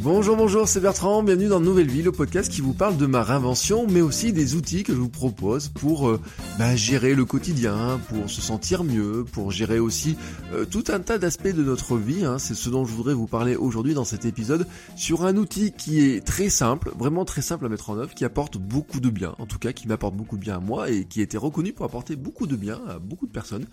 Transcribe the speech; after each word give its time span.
Bonjour, 0.00 0.36
bonjour, 0.36 0.68
c'est 0.68 0.78
Bertrand, 0.78 1.24
bienvenue 1.24 1.48
dans 1.48 1.58
Nouvelle 1.58 1.88
Vie, 1.88 2.02
le 2.02 2.12
podcast 2.12 2.52
qui 2.52 2.60
vous 2.60 2.72
parle 2.72 2.96
de 2.96 3.06
ma 3.06 3.24
réinvention, 3.24 3.88
mais 3.90 4.00
aussi 4.00 4.32
des 4.32 4.54
outils 4.54 4.84
que 4.84 4.92
je 4.92 4.98
vous 4.98 5.08
propose 5.08 5.70
pour 5.70 6.08
euh, 6.08 6.20
bah, 6.56 6.76
gérer 6.76 7.16
le 7.16 7.24
quotidien, 7.24 8.00
pour 8.08 8.30
se 8.30 8.40
sentir 8.40 8.84
mieux, 8.84 9.24
pour 9.32 9.50
gérer 9.50 9.80
aussi 9.80 10.16
euh, 10.52 10.64
tout 10.64 10.84
un 10.88 11.00
tas 11.00 11.18
d'aspects 11.18 11.52
de 11.52 11.64
notre 11.64 11.96
vie. 11.96 12.24
Hein. 12.24 12.38
C'est 12.38 12.54
ce 12.54 12.70
dont 12.70 12.84
je 12.84 12.92
voudrais 12.92 13.12
vous 13.12 13.26
parler 13.26 13.56
aujourd'hui 13.56 13.92
dans 13.92 14.04
cet 14.04 14.24
épisode, 14.24 14.68
sur 14.94 15.24
un 15.24 15.36
outil 15.36 15.72
qui 15.72 15.98
est 16.00 16.24
très 16.24 16.48
simple, 16.48 16.92
vraiment 16.96 17.24
très 17.24 17.42
simple 17.42 17.66
à 17.66 17.68
mettre 17.68 17.90
en 17.90 17.98
œuvre, 17.98 18.14
qui 18.14 18.24
apporte 18.24 18.56
beaucoup 18.56 19.00
de 19.00 19.10
bien, 19.10 19.34
en 19.38 19.46
tout 19.46 19.58
cas 19.58 19.72
qui 19.72 19.88
m'apporte 19.88 20.14
beaucoup 20.14 20.36
de 20.36 20.42
bien 20.42 20.58
à 20.58 20.60
moi 20.60 20.90
et 20.90 21.06
qui 21.06 21.18
a 21.18 21.24
été 21.24 21.36
reconnu 21.36 21.72
pour 21.72 21.84
apporter 21.84 22.14
beaucoup 22.14 22.46
de 22.46 22.54
bien 22.54 22.80
à 22.88 23.00
beaucoup 23.00 23.26
de 23.26 23.32
personnes 23.32 23.66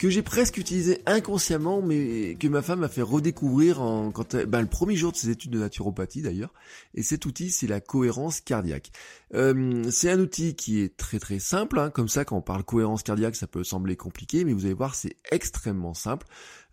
que 0.00 0.08
j'ai 0.08 0.22
presque 0.22 0.56
utilisé 0.56 1.02
inconsciemment, 1.04 1.82
mais 1.82 2.34
que 2.40 2.48
ma 2.48 2.62
femme 2.62 2.82
a 2.84 2.88
fait 2.88 3.02
redécouvrir 3.02 3.82
en, 3.82 4.10
quand 4.12 4.34
ben, 4.34 4.62
le 4.62 4.66
premier 4.66 4.96
jour 4.96 5.12
de 5.12 5.16
ses 5.18 5.28
études 5.28 5.50
de 5.50 5.58
naturopathie 5.58 6.22
d'ailleurs. 6.22 6.54
Et 6.94 7.02
cet 7.02 7.26
outil, 7.26 7.50
c'est 7.50 7.66
la 7.66 7.82
cohérence 7.82 8.40
cardiaque. 8.40 8.92
Euh, 9.34 9.84
c'est 9.90 10.10
un 10.10 10.18
outil 10.18 10.54
qui 10.54 10.80
est 10.80 10.96
très 10.96 11.18
très 11.18 11.38
simple, 11.38 11.78
hein. 11.78 11.90
comme 11.90 12.08
ça 12.08 12.24
quand 12.24 12.38
on 12.38 12.40
parle 12.40 12.64
cohérence 12.64 13.02
cardiaque, 13.02 13.36
ça 13.36 13.46
peut 13.46 13.62
sembler 13.62 13.94
compliqué, 13.94 14.46
mais 14.46 14.54
vous 14.54 14.64
allez 14.64 14.72
voir, 14.72 14.94
c'est 14.94 15.18
extrêmement 15.30 15.92
simple. 15.92 16.26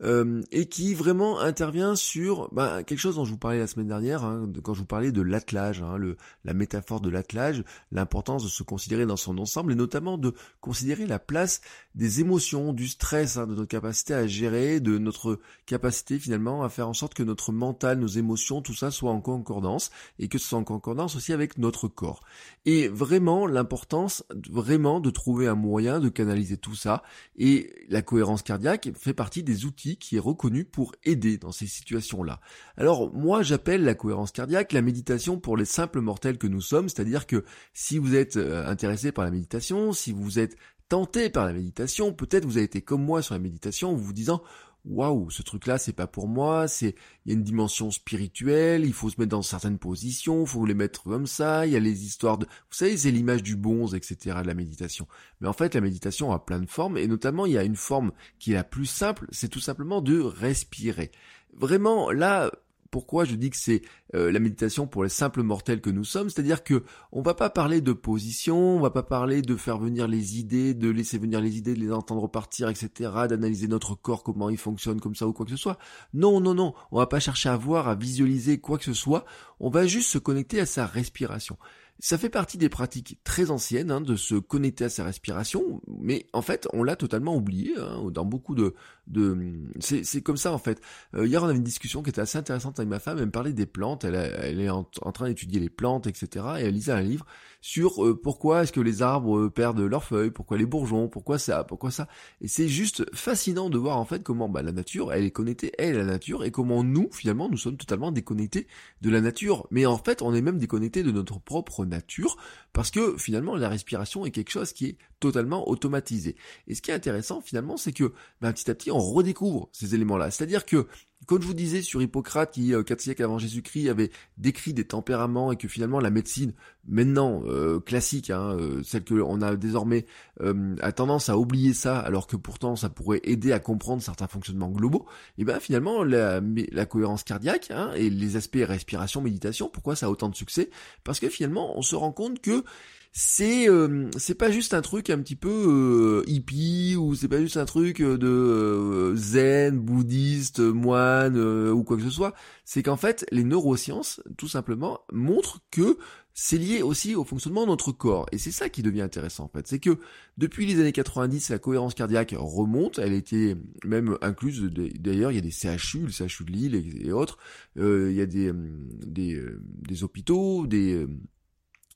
Euh, 0.03 0.43
et 0.51 0.67
qui 0.67 0.93
vraiment 0.93 1.39
intervient 1.39 1.95
sur 1.95 2.49
bah, 2.51 2.83
quelque 2.83 2.99
chose 2.99 3.15
dont 3.15 3.25
je 3.25 3.31
vous 3.31 3.37
parlais 3.37 3.57
la 3.57 3.65
semaine 3.65 3.87
dernière, 3.87 4.23
hein, 4.23 4.47
quand 4.61 4.75
je 4.75 4.81
vous 4.81 4.85
parlais 4.85 5.11
de 5.11 5.21
l'attelage, 5.21 5.81
hein, 5.81 5.97
la 6.45 6.53
métaphore 6.53 7.01
de 7.01 7.09
l'attelage, 7.09 7.63
l'importance 7.91 8.43
de 8.43 8.49
se 8.49 8.61
considérer 8.61 9.07
dans 9.07 9.17
son 9.17 9.39
ensemble 9.39 9.71
et 9.71 9.75
notamment 9.75 10.19
de 10.19 10.33
considérer 10.61 11.07
la 11.07 11.17
place 11.17 11.61
des 11.95 12.21
émotions, 12.21 12.73
du 12.73 12.87
stress, 12.87 13.37
hein, 13.37 13.47
de 13.47 13.55
notre 13.55 13.67
capacité 13.67 14.13
à 14.13 14.27
gérer, 14.27 14.79
de 14.79 14.99
notre 14.99 15.39
capacité 15.65 16.19
finalement 16.19 16.63
à 16.63 16.69
faire 16.69 16.87
en 16.87 16.93
sorte 16.93 17.15
que 17.15 17.23
notre 17.23 17.51
mental, 17.51 17.97
nos 17.99 18.07
émotions, 18.07 18.61
tout 18.61 18.75
ça 18.75 18.91
soit 18.91 19.11
en 19.11 19.21
concordance 19.21 19.89
et 20.19 20.27
que 20.27 20.37
ce 20.37 20.47
soit 20.47 20.59
en 20.59 20.63
concordance 20.63 21.15
aussi 21.15 21.33
avec 21.33 21.57
notre 21.57 21.87
corps. 21.87 22.21
Et 22.65 22.87
vraiment 22.87 23.47
l'importance 23.47 24.23
vraiment 24.49 24.99
de 24.99 25.09
trouver 25.09 25.47
un 25.47 25.55
moyen 25.55 25.99
de 25.99 26.09
canaliser 26.09 26.57
tout 26.57 26.75
ça 26.75 27.01
et 27.35 27.73
la 27.89 28.03
cohérence 28.03 28.43
cardiaque 28.43 28.91
fait 28.95 29.13
partie 29.13 29.41
des 29.41 29.65
outils 29.65 29.86
qui 29.95 30.17
est 30.17 30.19
reconnu 30.19 30.65
pour 30.65 30.93
aider 31.03 31.37
dans 31.37 31.53
ces 31.53 31.67
situations-là. 31.67 32.41
Alors 32.75 33.13
moi 33.13 33.43
j'appelle 33.43 33.83
la 33.83 33.93
cohérence 33.93 34.31
cardiaque 34.31 34.73
la 34.73 34.81
méditation 34.81 35.39
pour 35.39 35.55
les 35.55 35.65
simples 35.65 36.01
mortels 36.01 36.37
que 36.37 36.47
nous 36.47 36.61
sommes, 36.61 36.89
c'est-à-dire 36.89 37.25
que 37.25 37.45
si 37.73 37.97
vous 37.97 38.15
êtes 38.15 38.35
euh, 38.35 38.67
intéressé 38.67 39.11
par 39.11 39.23
la 39.23 39.31
méditation, 39.31 39.93
si 39.93 40.11
vous 40.11 40.39
êtes 40.39 40.57
tenté 40.89 41.29
par 41.29 41.45
la 41.45 41.53
méditation, 41.53 42.13
peut-être 42.13 42.45
vous 42.45 42.57
avez 42.57 42.65
été 42.65 42.81
comme 42.81 43.03
moi 43.03 43.21
sur 43.21 43.33
la 43.33 43.39
méditation, 43.39 43.93
vous 43.93 44.03
vous 44.03 44.13
disant 44.13 44.41
waouh, 44.87 45.29
ce 45.29 45.41
truc-là, 45.41 45.77
c'est 45.77 45.93
pas 45.93 46.07
pour 46.07 46.27
moi, 46.27 46.67
c'est, 46.67 46.95
il 47.25 47.31
y 47.31 47.35
a 47.35 47.37
une 47.37 47.43
dimension 47.43 47.91
spirituelle, 47.91 48.85
il 48.85 48.93
faut 48.93 49.09
se 49.09 49.19
mettre 49.19 49.31
dans 49.31 49.41
certaines 49.41 49.77
positions, 49.77 50.41
il 50.41 50.47
faut 50.47 50.65
les 50.65 50.73
mettre 50.73 51.03
comme 51.03 51.27
ça, 51.27 51.65
il 51.65 51.73
y 51.73 51.75
a 51.75 51.79
les 51.79 52.05
histoires 52.05 52.37
de, 52.37 52.45
vous 52.45 52.75
savez, 52.75 52.97
c'est 52.97 53.11
l'image 53.11 53.43
du 53.43 53.55
bonze, 53.55 53.95
etc., 53.95 54.37
de 54.41 54.47
la 54.47 54.53
méditation. 54.53 55.07
Mais 55.41 55.47
en 55.47 55.53
fait, 55.53 55.75
la 55.75 55.81
méditation 55.81 56.31
a 56.31 56.39
plein 56.39 56.59
de 56.59 56.69
formes, 56.69 56.97
et 56.97 57.07
notamment, 57.07 57.45
il 57.45 57.53
y 57.53 57.57
a 57.57 57.63
une 57.63 57.75
forme 57.75 58.11
qui 58.39 58.51
est 58.51 58.55
la 58.55 58.63
plus 58.63 58.85
simple, 58.85 59.27
c'est 59.31 59.49
tout 59.49 59.59
simplement 59.59 60.01
de 60.01 60.19
respirer. 60.19 61.11
Vraiment, 61.53 62.11
là, 62.11 62.51
pourquoi 62.91 63.25
je 63.25 63.35
dis 63.35 63.49
que 63.49 63.57
c'est 63.57 63.81
euh, 64.15 64.31
la 64.31 64.39
méditation 64.39 64.87
pour 64.87 65.03
les 65.03 65.09
simples 65.09 65.43
mortels 65.43 65.81
que 65.81 65.89
nous 65.89 66.03
sommes, 66.03 66.29
c'est-à-dire 66.29 66.63
que 66.63 66.83
on 67.11 67.21
va 67.21 67.33
pas 67.33 67.49
parler 67.49 67.81
de 67.81 67.93
position, 67.93 68.77
on 68.77 68.79
va 68.79 68.89
pas 68.89 69.03
parler 69.03 69.41
de 69.41 69.55
faire 69.55 69.77
venir 69.77 70.07
les 70.07 70.39
idées, 70.39 70.73
de 70.73 70.89
laisser 70.89 71.17
venir 71.17 71.41
les 71.41 71.57
idées, 71.57 71.73
de 71.73 71.79
les 71.79 71.91
entendre 71.91 72.27
partir, 72.27 72.69
etc., 72.69 73.11
d'analyser 73.29 73.67
notre 73.67 73.95
corps, 73.95 74.23
comment 74.23 74.49
il 74.49 74.57
fonctionne 74.57 74.99
comme 74.99 75.15
ça 75.15 75.27
ou 75.27 75.33
quoi 75.33 75.45
que 75.45 75.51
ce 75.51 75.57
soit. 75.57 75.77
Non, 76.13 76.39
non, 76.39 76.53
non, 76.53 76.73
on 76.91 76.97
va 76.97 77.07
pas 77.07 77.19
chercher 77.19 77.49
à 77.49 77.57
voir, 77.57 77.87
à 77.87 77.95
visualiser 77.95 78.59
quoi 78.59 78.77
que 78.77 78.85
ce 78.85 78.93
soit, 78.93 79.25
on 79.59 79.69
va 79.69 79.87
juste 79.87 80.09
se 80.09 80.17
connecter 80.17 80.59
à 80.59 80.65
sa 80.65 80.85
respiration. 80.85 81.57
Ça 81.99 82.19
fait 82.19 82.29
partie 82.29 82.59
des 82.59 82.69
pratiques 82.69 83.17
très 83.23 83.49
anciennes 83.49 83.89
hein, 83.89 84.01
de 84.01 84.15
se 84.15 84.35
connecter 84.35 84.85
à 84.85 84.89
sa 84.89 85.03
respiration, 85.03 85.81
mais 85.87 86.27
en 86.31 86.43
fait 86.43 86.67
on 86.71 86.83
l'a 86.83 86.95
totalement 86.95 87.35
oublié 87.35 87.73
hein, 87.77 88.09
dans 88.11 88.25
beaucoup 88.25 88.53
de... 88.53 88.75
de... 89.07 89.37
C'est 89.79 90.21
comme 90.21 90.37
ça 90.37 90.51
en 90.53 90.57
fait. 90.57 90.81
Euh, 91.15 91.25
hier 91.25 91.41
on 91.43 91.47
avait 91.47 91.57
une 91.57 91.63
discussion 91.63 92.03
qui 92.03 92.09
était 92.09 92.21
assez 92.21 92.37
intéressante 92.37 92.79
avec 92.79 92.89
ma 92.89 92.99
femme, 92.99 93.17
elle 93.17 93.25
me 93.25 93.31
parlait 93.31 93.53
des 93.53 93.65
plantes, 93.65 94.03
elle, 94.03 94.15
elle 94.15 94.59
est 94.59 94.69
en, 94.69 94.83
train 94.83 95.27
d'étudier 95.27 95.59
les 95.59 95.69
plantes, 95.69 96.07
etc. 96.07 96.45
Et 96.59 96.63
elle 96.63 96.73
lisait 96.73 96.91
un 96.91 97.01
livre 97.01 97.25
sur 97.61 98.05
euh, 98.05 98.19
pourquoi 98.19 98.63
est-ce 98.63 98.71
que 98.71 98.79
les 98.79 99.01
arbres 99.01 99.37
euh, 99.37 99.49
perdent 99.49 99.79
leurs 99.79 100.03
feuilles, 100.03 100.31
pourquoi 100.31 100.57
les 100.57 100.65
bourgeons, 100.65 101.07
pourquoi 101.07 101.39
ça, 101.39 101.63
pourquoi 101.63 101.91
ça. 101.91 102.07
Et 102.41 102.47
c'est 102.47 102.67
juste 102.67 103.03
fascinant 103.15 103.69
de 103.69 103.77
voir 103.77 103.97
en 103.97 104.05
fait 104.05 104.23
comment 104.23 104.49
bah, 104.49 104.61
la 104.61 104.71
nature, 104.71 105.11
elle 105.11 105.25
est 105.25 105.31
connectée, 105.31 105.71
elle, 105.77 105.95
à 105.95 105.99
la 105.99 106.05
nature, 106.05 106.43
et 106.43 106.51
comment 106.51 106.83
nous, 106.83 107.09
finalement, 107.11 107.49
nous 107.49 107.57
sommes 107.57 107.77
totalement 107.77 108.11
déconnectés 108.11 108.67
de 109.01 109.09
la 109.09 109.21
nature. 109.21 109.67
Mais 109.71 109.85
en 109.85 109.97
fait, 109.97 110.21
on 110.21 110.33
est 110.33 110.41
même 110.41 110.59
déconnectés 110.59 111.03
de 111.03 111.11
notre 111.11 111.39
propre 111.39 111.85
nature, 111.85 112.37
parce 112.73 112.91
que 112.91 113.17
finalement 113.17 113.55
la 113.55 113.69
respiration 113.69 114.25
est 114.25 114.31
quelque 114.31 114.51
chose 114.51 114.71
qui 114.71 114.85
est 114.85 114.97
totalement 115.19 115.67
automatisé. 115.67 116.35
Et 116.67 116.75
ce 116.75 116.81
qui 116.81 116.91
est 116.91 116.93
intéressant 116.93 117.41
finalement, 117.41 117.75
c'est 117.75 117.91
que 117.91 118.13
ben, 118.41 118.53
petit 118.53 118.69
à 118.69 118.75
petit 118.75 118.91
redécouvre 118.99 119.69
ces 119.71 119.95
éléments-là. 119.95 120.31
C'est-à-dire 120.31 120.65
que 120.65 120.87
comme 121.25 121.41
je 121.41 121.47
vous 121.47 121.53
disais 121.53 121.81
sur 121.81 122.01
Hippocrate 122.01 122.53
qui, 122.53 122.73
euh, 122.73 122.83
quatre 122.83 123.01
siècles 123.01 123.23
avant 123.23 123.39
Jésus-Christ, 123.39 123.89
avait 123.89 124.11
décrit 124.37 124.73
des 124.73 124.85
tempéraments 124.85 125.51
et 125.51 125.57
que 125.57 125.67
finalement 125.67 125.99
la 125.99 126.11
médecine, 126.11 126.53
maintenant 126.87 127.41
euh, 127.47 127.79
classique, 127.79 128.29
hein, 128.29 128.55
euh, 128.57 128.83
celle 128.83 129.03
que 129.03 129.15
on 129.15 129.41
a 129.41 129.55
désormais, 129.55 130.05
a 130.39 130.91
tendance 130.91 131.29
à 131.29 131.37
oublier 131.37 131.73
ça, 131.73 131.99
alors 131.99 132.27
que 132.27 132.35
pourtant 132.35 132.75
ça 132.75 132.89
pourrait 132.89 133.21
aider 133.23 133.51
à 133.51 133.59
comprendre 133.59 134.01
certains 134.01 134.27
fonctionnements 134.27 134.69
globaux, 134.69 135.05
et 135.37 135.43
ben 135.43 135.59
finalement 135.59 136.03
la, 136.03 136.41
la 136.71 136.85
cohérence 136.85 137.23
cardiaque 137.23 137.71
hein, 137.71 137.91
et 137.95 138.09
les 138.09 138.35
aspects 138.35 138.59
respiration, 138.61 139.21
méditation, 139.21 139.69
pourquoi 139.69 139.95
ça 139.95 140.05
a 140.05 140.09
autant 140.09 140.29
de 140.29 140.35
succès? 140.35 140.69
Parce 141.03 141.19
que 141.19 141.29
finalement 141.29 141.77
on 141.77 141.81
se 141.81 141.95
rend 141.95 142.11
compte 142.11 142.39
que 142.39 142.63
c'est 143.11 143.69
euh, 143.69 144.09
c'est 144.17 144.35
pas 144.35 144.51
juste 144.51 144.73
un 144.73 144.81
truc 144.81 145.09
un 145.09 145.17
petit 145.19 145.35
peu 145.35 145.49
euh, 145.49 146.29
hippie 146.29 146.95
ou 146.95 147.15
c'est 147.15 147.27
pas 147.27 147.39
juste 147.39 147.57
un 147.57 147.65
truc 147.65 147.99
euh, 147.99 148.17
de 148.17 149.15
zen, 149.15 149.79
bouddhiste, 149.79 150.59
moine 150.59 151.37
ou 151.37 151.83
quoi 151.83 151.97
que 151.97 152.03
ce 152.03 152.09
soit. 152.09 152.33
C'est 152.63 152.83
qu'en 152.83 152.97
fait, 152.97 153.25
les 153.31 153.43
neurosciences, 153.43 154.21
tout 154.37 154.47
simplement, 154.47 155.01
montrent 155.11 155.61
que 155.71 155.97
c'est 156.33 156.59
lié 156.59 156.83
aussi 156.83 157.15
au 157.15 157.23
fonctionnement 157.23 157.63
de 157.63 157.69
notre 157.69 157.91
corps. 157.91 158.27
Et 158.31 158.37
c'est 158.37 158.51
ça 158.51 158.69
qui 158.69 158.83
devient 158.83 159.01
intéressant 159.01 159.45
en 159.45 159.49
fait. 159.49 159.67
C'est 159.67 159.79
que 159.79 159.97
depuis 160.37 160.67
les 160.67 160.79
années 160.79 160.91
90, 160.91 161.49
la 161.49 161.57
cohérence 161.57 161.95
cardiaque 161.95 162.35
remonte. 162.37 162.99
Elle 162.99 163.13
été 163.13 163.55
même 163.83 164.17
incluse, 164.21 164.61
d'ailleurs, 164.99 165.31
il 165.31 165.35
y 165.35 165.39
a 165.39 165.41
des 165.41 165.49
CHU, 165.49 166.01
le 166.01 166.11
CHU 166.11 166.43
de 166.43 166.51
Lille 166.51 167.01
et, 167.03 167.11
autres. 167.11 167.39
il 167.77 168.13
y 168.13 168.21
a 168.21 168.27
des, 168.27 168.51
des, 168.53 169.41
des 169.87 170.03
hôpitaux, 170.03 170.67
des 170.67 171.07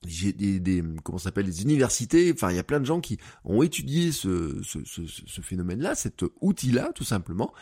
des, 0.03 0.59
des 0.59 0.83
comment 1.03 1.19
s'appelle 1.19 1.45
des 1.45 1.61
universités 1.61 2.31
enfin 2.33 2.49
il 2.49 2.55
y 2.55 2.59
a 2.59 2.63
plein 2.63 2.79
de 2.79 2.85
gens 2.85 3.01
qui 3.01 3.17
ont 3.45 3.61
étudié 3.61 4.11
ce, 4.11 4.59
ce, 4.63 4.79
ce, 4.83 5.01
ce 5.05 5.41
phénomène-là 5.41 5.93
cet 5.93 6.23
outil-là 6.41 6.91
tout 6.95 7.03
simplement 7.03 7.53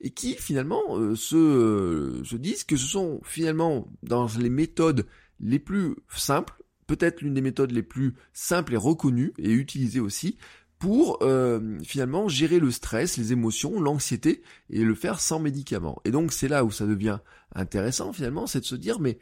et 0.00 0.10
qui 0.10 0.34
finalement 0.34 0.96
euh, 0.96 1.16
se, 1.16 2.20
se 2.24 2.36
disent 2.36 2.64
que 2.64 2.76
ce 2.76 2.86
sont 2.86 3.20
finalement 3.24 3.88
dans 4.04 4.28
les 4.38 4.50
méthodes 4.50 5.06
les 5.40 5.58
plus 5.58 5.96
simples 6.08 6.54
peut-être 6.86 7.20
l'une 7.20 7.34
des 7.34 7.40
méthodes 7.40 7.72
les 7.72 7.82
plus 7.82 8.14
simples 8.32 8.74
et 8.74 8.78
reconnues 8.78 9.32
et 9.38 9.50
utilisées 9.50 10.00
aussi 10.00 10.38
pour 10.78 11.18
euh, 11.22 11.78
finalement 11.82 12.28
gérer 12.28 12.60
le 12.60 12.70
stress, 12.70 13.16
les 13.16 13.32
émotions, 13.32 13.80
l'anxiété 13.80 14.42
et 14.70 14.84
le 14.84 14.94
faire 14.94 15.20
sans 15.20 15.40
médicaments. 15.40 16.00
Et 16.04 16.10
donc 16.10 16.32
c'est 16.32 16.48
là 16.48 16.64
où 16.64 16.70
ça 16.70 16.86
devient 16.86 17.18
intéressant 17.54 18.12
finalement, 18.12 18.46
c'est 18.46 18.60
de 18.60 18.64
se 18.64 18.76
dire 18.76 19.00
mais 19.00 19.18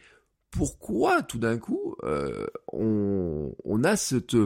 pourquoi 0.56 1.22
tout 1.22 1.38
d'un 1.38 1.58
coup 1.58 1.96
euh, 2.02 2.46
on, 2.72 3.54
on, 3.64 3.84
a 3.84 3.96
cette 3.96 4.36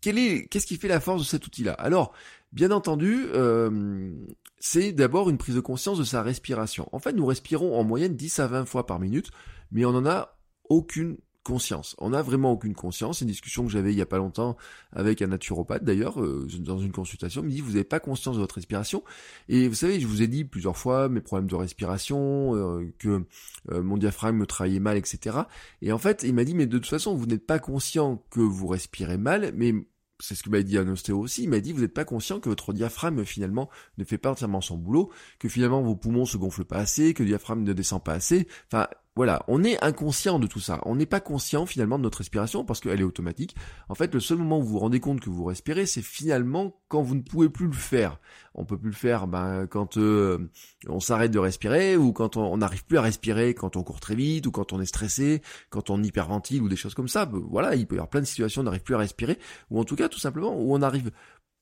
quel 0.00 0.18
est 0.18 0.46
qu'est-ce 0.48 0.66
qui 0.66 0.76
fait 0.76 0.88
la 0.88 1.00
force 1.00 1.22
de 1.22 1.26
cet 1.26 1.46
outil-là? 1.46 1.72
Alors, 1.72 2.12
bien 2.52 2.70
entendu, 2.70 3.26
euh, 3.34 4.12
c'est 4.58 4.92
d'abord 4.92 5.30
une 5.30 5.38
prise 5.38 5.54
de 5.54 5.60
conscience 5.60 5.98
de 5.98 6.04
sa 6.04 6.22
respiration. 6.22 6.88
En 6.92 6.98
fait, 6.98 7.12
nous 7.12 7.26
respirons 7.26 7.78
en 7.78 7.84
moyenne 7.84 8.16
10 8.16 8.38
à 8.40 8.46
20 8.46 8.66
fois 8.66 8.86
par 8.86 9.00
minute, 9.00 9.30
mais 9.72 9.84
on 9.84 9.92
n'en 9.92 10.06
a 10.06 10.38
aucune 10.68 11.16
conscience. 11.46 11.94
On 11.98 12.10
n'a 12.10 12.22
vraiment 12.22 12.50
aucune 12.50 12.74
conscience. 12.74 13.18
C'est 13.18 13.24
une 13.24 13.30
discussion 13.30 13.64
que 13.64 13.70
j'avais 13.70 13.92
il 13.92 13.96
y 13.96 14.02
a 14.02 14.06
pas 14.06 14.18
longtemps 14.18 14.56
avec 14.92 15.22
un 15.22 15.28
naturopathe 15.28 15.84
d'ailleurs, 15.84 16.20
euh, 16.20 16.48
dans 16.58 16.78
une 16.78 16.90
consultation. 16.90 17.42
Il 17.42 17.46
me 17.46 17.50
dit, 17.50 17.60
vous 17.60 17.72
n'avez 17.72 17.84
pas 17.84 18.00
conscience 18.00 18.34
de 18.34 18.40
votre 18.40 18.56
respiration. 18.56 19.04
Et 19.48 19.68
vous 19.68 19.74
savez, 19.74 20.00
je 20.00 20.08
vous 20.08 20.22
ai 20.22 20.26
dit 20.26 20.44
plusieurs 20.44 20.76
fois 20.76 21.08
mes 21.08 21.20
problèmes 21.20 21.48
de 21.48 21.54
respiration, 21.54 22.56
euh, 22.56 22.92
que 22.98 23.24
euh, 23.70 23.82
mon 23.82 23.96
diaphragme 23.96 24.38
me 24.38 24.46
travaillait 24.46 24.80
mal, 24.80 24.96
etc. 24.96 25.38
Et 25.82 25.92
en 25.92 25.98
fait, 25.98 26.24
il 26.24 26.34
m'a 26.34 26.42
dit, 26.42 26.54
mais 26.54 26.66
de 26.66 26.78
toute 26.78 26.88
façon, 26.88 27.14
vous 27.14 27.26
n'êtes 27.26 27.46
pas 27.46 27.60
conscient 27.60 28.24
que 28.30 28.40
vous 28.40 28.66
respirez 28.66 29.16
mal, 29.16 29.52
mais 29.54 29.72
c'est 30.18 30.34
ce 30.34 30.42
que 30.42 30.50
m'a 30.50 30.62
dit 30.62 30.78
un 30.78 30.88
ostéo 30.88 31.20
aussi, 31.20 31.44
il 31.44 31.50
m'a 31.50 31.60
dit 31.60 31.72
vous 31.72 31.82
n'êtes 31.82 31.92
pas 31.92 32.06
conscient 32.06 32.40
que 32.40 32.48
votre 32.48 32.72
diaphragme 32.72 33.22
finalement 33.24 33.68
ne 33.98 34.04
fait 34.04 34.16
pas 34.18 34.30
entièrement 34.30 34.62
son 34.62 34.78
boulot, 34.78 35.10
que 35.38 35.48
finalement 35.48 35.82
vos 35.82 35.94
poumons 35.94 36.24
se 36.24 36.38
gonflent 36.38 36.64
pas 36.64 36.78
assez, 36.78 37.12
que 37.12 37.22
le 37.22 37.28
diaphragme 37.28 37.62
ne 37.62 37.72
descend 37.74 38.02
pas 38.02 38.14
assez. 38.14 38.48
Enfin, 38.72 38.88
voilà, 39.16 39.42
on 39.48 39.64
est 39.64 39.82
inconscient 39.82 40.38
de 40.38 40.46
tout 40.46 40.60
ça. 40.60 40.80
On 40.84 40.94
n'est 40.94 41.06
pas 41.06 41.20
conscient 41.20 41.64
finalement 41.64 41.96
de 41.96 42.02
notre 42.02 42.18
respiration 42.18 42.66
parce 42.66 42.80
qu'elle 42.80 43.00
est 43.00 43.04
automatique. 43.04 43.56
En 43.88 43.94
fait, 43.94 44.12
le 44.12 44.20
seul 44.20 44.36
moment 44.36 44.58
où 44.58 44.62
vous 44.62 44.72
vous 44.72 44.78
rendez 44.78 45.00
compte 45.00 45.20
que 45.20 45.30
vous 45.30 45.44
respirez, 45.44 45.86
c'est 45.86 46.02
finalement 46.02 46.76
quand 46.88 47.00
vous 47.00 47.14
ne 47.14 47.22
pouvez 47.22 47.48
plus 47.48 47.66
le 47.66 47.72
faire. 47.72 48.20
On 48.54 48.66
peut 48.66 48.76
plus 48.76 48.90
le 48.90 48.96
faire 48.96 49.26
ben, 49.26 49.66
quand 49.66 49.96
euh, 49.96 50.50
on 50.86 51.00
s'arrête 51.00 51.30
de 51.30 51.38
respirer 51.38 51.96
ou 51.96 52.12
quand 52.12 52.36
on 52.36 52.58
n'arrive 52.58 52.84
plus 52.84 52.98
à 52.98 53.02
respirer, 53.02 53.54
quand 53.54 53.76
on 53.76 53.82
court 53.82 54.00
très 54.00 54.14
vite 54.14 54.46
ou 54.46 54.50
quand 54.50 54.74
on 54.74 54.80
est 54.82 54.86
stressé, 54.86 55.40
quand 55.70 55.88
on 55.88 56.02
hyperventile 56.02 56.60
ou 56.60 56.68
des 56.68 56.76
choses 56.76 56.94
comme 56.94 57.08
ça. 57.08 57.26
Voilà, 57.32 57.74
il 57.74 57.86
peut 57.86 57.94
y 57.94 57.98
avoir 57.98 58.10
plein 58.10 58.20
de 58.20 58.26
situations 58.26 58.60
où 58.60 58.64
on 58.64 58.66
n'arrive 58.66 58.82
plus 58.82 58.94
à 58.94 58.98
respirer 58.98 59.38
ou 59.70 59.80
en 59.80 59.84
tout 59.84 59.96
cas 59.96 60.10
tout 60.10 60.18
simplement 60.18 60.54
où 60.54 60.74
on 60.74 60.82
arrive 60.82 61.10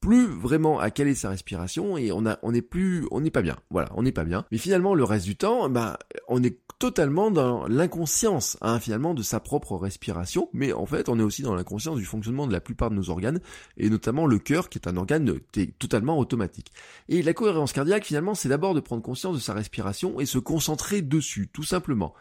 plus 0.05 0.27
vraiment 0.27 0.79
à 0.81 0.91
caler 0.91 1.15
sa 1.15 1.31
respiration 1.31 1.97
et 1.97 2.13
on 2.13 2.27
a 2.27 2.39
on 2.43 2.53
n'est 2.53 2.61
plus 2.61 3.07
on 3.11 3.23
n'est 3.23 3.31
pas 3.31 3.41
bien. 3.41 3.57
Voilà 3.71 3.89
on 3.95 4.03
n'est 4.03 4.13
pas 4.13 4.25
bien. 4.25 4.45
Mais 4.53 4.59
finalement 4.59 4.95
le 4.95 5.03
reste 5.03 5.25
du 5.25 5.35
temps 5.35 5.71
bah 5.71 5.99
on 6.29 6.43
est 6.43 6.59
totalement 6.79 7.31
dans 7.31 7.67
l'inconscience 7.69 8.59
hein, 8.61 8.79
finalement 8.81 9.15
de 9.15 9.23
sa 9.23 9.41
propre 9.41 9.77
respiration. 9.77 10.51
Mais 10.53 10.75
en 10.75 10.85
fait 10.85 11.09
on 11.09 11.19
est 11.19 11.23
aussi 11.23 11.41
dans 11.41 11.55
l'inconscience 11.55 11.97
du 11.97 12.05
fonctionnement 12.05 12.47
de 12.47 12.53
la 12.53 12.61
plupart 12.61 12.91
de 12.91 12.97
nos 12.97 13.09
organes 13.09 13.41
et 13.79 13.89
notamment 13.89 14.27
le 14.27 14.39
cœur 14.39 14.69
qui 14.69 14.77
est 14.77 14.87
un 14.87 14.99
organe 14.99 15.39
totalement 15.79 16.19
automatique. 16.19 16.71
Et 17.09 17.23
la 17.23 17.33
cohérence 17.33 17.73
cardiaque 17.73 18.05
finalement 18.05 18.35
c'est 18.35 18.51
d'abord 18.51 18.75
de 18.75 18.81
prendre 18.81 19.03
conscience 19.03 19.37
de 19.37 19.41
sa 19.41 19.55
respiration 19.55 20.21
et 20.21 20.27
se 20.27 20.39
concentrer 20.39 21.01
dessus 21.01 21.49
tout 21.51 21.63
simplement 21.63 22.13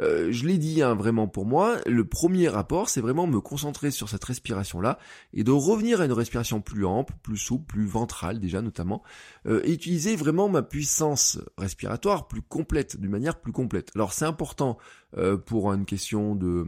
euh, 0.00 0.32
je 0.32 0.46
l'ai 0.46 0.58
dit 0.58 0.82
hein, 0.82 0.94
vraiment 0.94 1.28
pour 1.28 1.44
moi, 1.44 1.76
le 1.86 2.04
premier 2.04 2.48
rapport, 2.48 2.88
c'est 2.88 3.00
vraiment 3.00 3.26
me 3.26 3.40
concentrer 3.40 3.90
sur 3.90 4.08
cette 4.08 4.24
respiration-là 4.24 4.98
et 5.34 5.44
de 5.44 5.50
revenir 5.50 6.00
à 6.00 6.06
une 6.06 6.12
respiration 6.12 6.60
plus 6.60 6.86
ample, 6.86 7.14
plus 7.22 7.36
souple, 7.36 7.66
plus 7.66 7.86
ventrale 7.86 8.40
déjà 8.40 8.62
notamment, 8.62 9.02
euh, 9.46 9.60
et 9.64 9.72
utiliser 9.72 10.16
vraiment 10.16 10.48
ma 10.48 10.62
puissance 10.62 11.38
respiratoire 11.58 12.28
plus 12.28 12.42
complète, 12.42 12.98
d'une 12.98 13.10
manière 13.10 13.40
plus 13.40 13.52
complète. 13.52 13.90
Alors 13.94 14.12
c'est 14.12 14.24
important 14.24 14.78
euh, 15.18 15.36
pour 15.36 15.72
une 15.72 15.84
question 15.84 16.34
de 16.34 16.66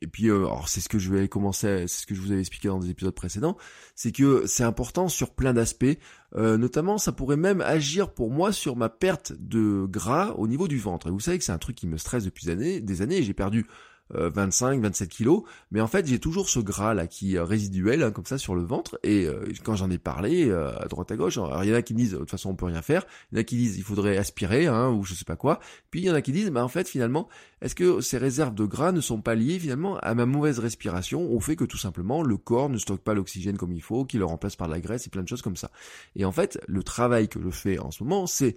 et 0.00 0.06
puis 0.06 0.28
euh, 0.28 0.46
alors 0.46 0.68
c'est 0.68 0.80
ce 0.80 0.88
que 0.88 0.98
je 0.98 1.12
vais 1.12 1.26
commencer 1.26 1.86
c'est 1.88 2.02
ce 2.02 2.06
que 2.06 2.14
je 2.14 2.20
vous 2.20 2.30
avais 2.30 2.40
expliqué 2.40 2.68
dans 2.68 2.78
des 2.78 2.88
épisodes 2.88 3.14
précédents 3.14 3.56
c'est 3.96 4.12
que 4.12 4.46
c'est 4.46 4.62
important 4.62 5.08
sur 5.08 5.30
plein 5.34 5.52
d'aspects. 5.52 5.98
Euh, 6.36 6.56
notamment 6.56 6.98
ça 6.98 7.10
pourrait 7.10 7.36
même 7.36 7.60
agir 7.60 8.14
pour 8.14 8.30
moi 8.30 8.52
sur 8.52 8.76
ma 8.76 8.88
perte 8.88 9.32
de 9.32 9.86
gras 9.86 10.34
au 10.38 10.46
niveau 10.46 10.68
du 10.68 10.78
ventre. 10.78 11.08
Et 11.08 11.10
vous 11.10 11.18
savez 11.18 11.38
que 11.38 11.44
c'est 11.44 11.50
un 11.50 11.58
truc 11.58 11.74
qui 11.74 11.88
me 11.88 11.96
stresse 11.96 12.24
depuis 12.24 12.46
des 12.46 12.52
années 12.52 12.80
des 12.80 13.02
années 13.02 13.22
j'ai 13.24 13.34
perdu 13.34 13.66
25, 14.14 14.78
euh, 14.78 14.80
27 14.82 15.08
kilos, 15.08 15.42
mais 15.70 15.80
en 15.80 15.86
fait 15.86 16.06
j'ai 16.06 16.18
toujours 16.18 16.48
ce 16.48 16.60
gras 16.60 16.94
là 16.94 17.06
qui 17.06 17.36
est 17.36 17.40
résiduel 17.40 18.02
hein, 18.02 18.10
comme 18.10 18.26
ça 18.26 18.38
sur 18.38 18.54
le 18.54 18.62
ventre. 18.62 18.98
Et 19.02 19.26
euh, 19.26 19.44
quand 19.64 19.76
j'en 19.76 19.90
ai 19.90 19.98
parlé 19.98 20.48
euh, 20.48 20.76
à 20.78 20.86
droite 20.86 21.10
à 21.10 21.16
gauche, 21.16 21.38
alors 21.38 21.62
il 21.64 21.70
y 21.70 21.72
en 21.72 21.76
a 21.76 21.82
qui 21.82 21.94
me 21.94 21.98
disent 21.98 22.12
de 22.12 22.18
toute 22.18 22.30
façon 22.30 22.50
on 22.50 22.54
peut 22.54 22.66
rien 22.66 22.82
faire, 22.82 23.06
il 23.30 23.36
y 23.36 23.38
en 23.38 23.40
a 23.40 23.44
qui 23.44 23.56
disent 23.56 23.76
il 23.78 23.84
faudrait 23.84 24.16
aspirer 24.16 24.66
hein, 24.66 24.90
ou 24.90 25.04
je 25.04 25.14
sais 25.14 25.24
pas 25.24 25.36
quoi. 25.36 25.60
Puis 25.90 26.00
il 26.00 26.04
y 26.04 26.10
en 26.10 26.14
a 26.14 26.22
qui 26.22 26.32
disent 26.32 26.50
bah 26.50 26.64
en 26.64 26.68
fait 26.68 26.88
finalement 26.88 27.28
est-ce 27.60 27.74
que 27.74 28.00
ces 28.00 28.18
réserves 28.18 28.54
de 28.54 28.64
gras 28.64 28.92
ne 28.92 29.00
sont 29.00 29.20
pas 29.20 29.34
liées 29.34 29.58
finalement 29.58 29.98
à 29.98 30.14
ma 30.14 30.26
mauvaise 30.26 30.58
respiration, 30.58 31.30
au 31.30 31.40
fait 31.40 31.56
que 31.56 31.64
tout 31.64 31.78
simplement 31.78 32.22
le 32.22 32.36
corps 32.36 32.68
ne 32.68 32.78
stocke 32.78 33.02
pas 33.02 33.14
l'oxygène 33.14 33.56
comme 33.56 33.72
il 33.72 33.82
faut, 33.82 34.04
qu'il 34.04 34.20
le 34.20 34.26
remplace 34.26 34.56
par 34.56 34.68
la 34.68 34.80
graisse 34.80 35.06
et 35.06 35.10
plein 35.10 35.22
de 35.22 35.28
choses 35.28 35.42
comme 35.42 35.56
ça. 35.56 35.70
Et 36.16 36.24
en 36.24 36.32
fait 36.32 36.58
le 36.66 36.82
travail 36.82 37.28
que 37.28 37.40
je 37.40 37.50
fais 37.50 37.78
en 37.78 37.90
ce 37.90 38.02
moment 38.02 38.26
c'est 38.26 38.56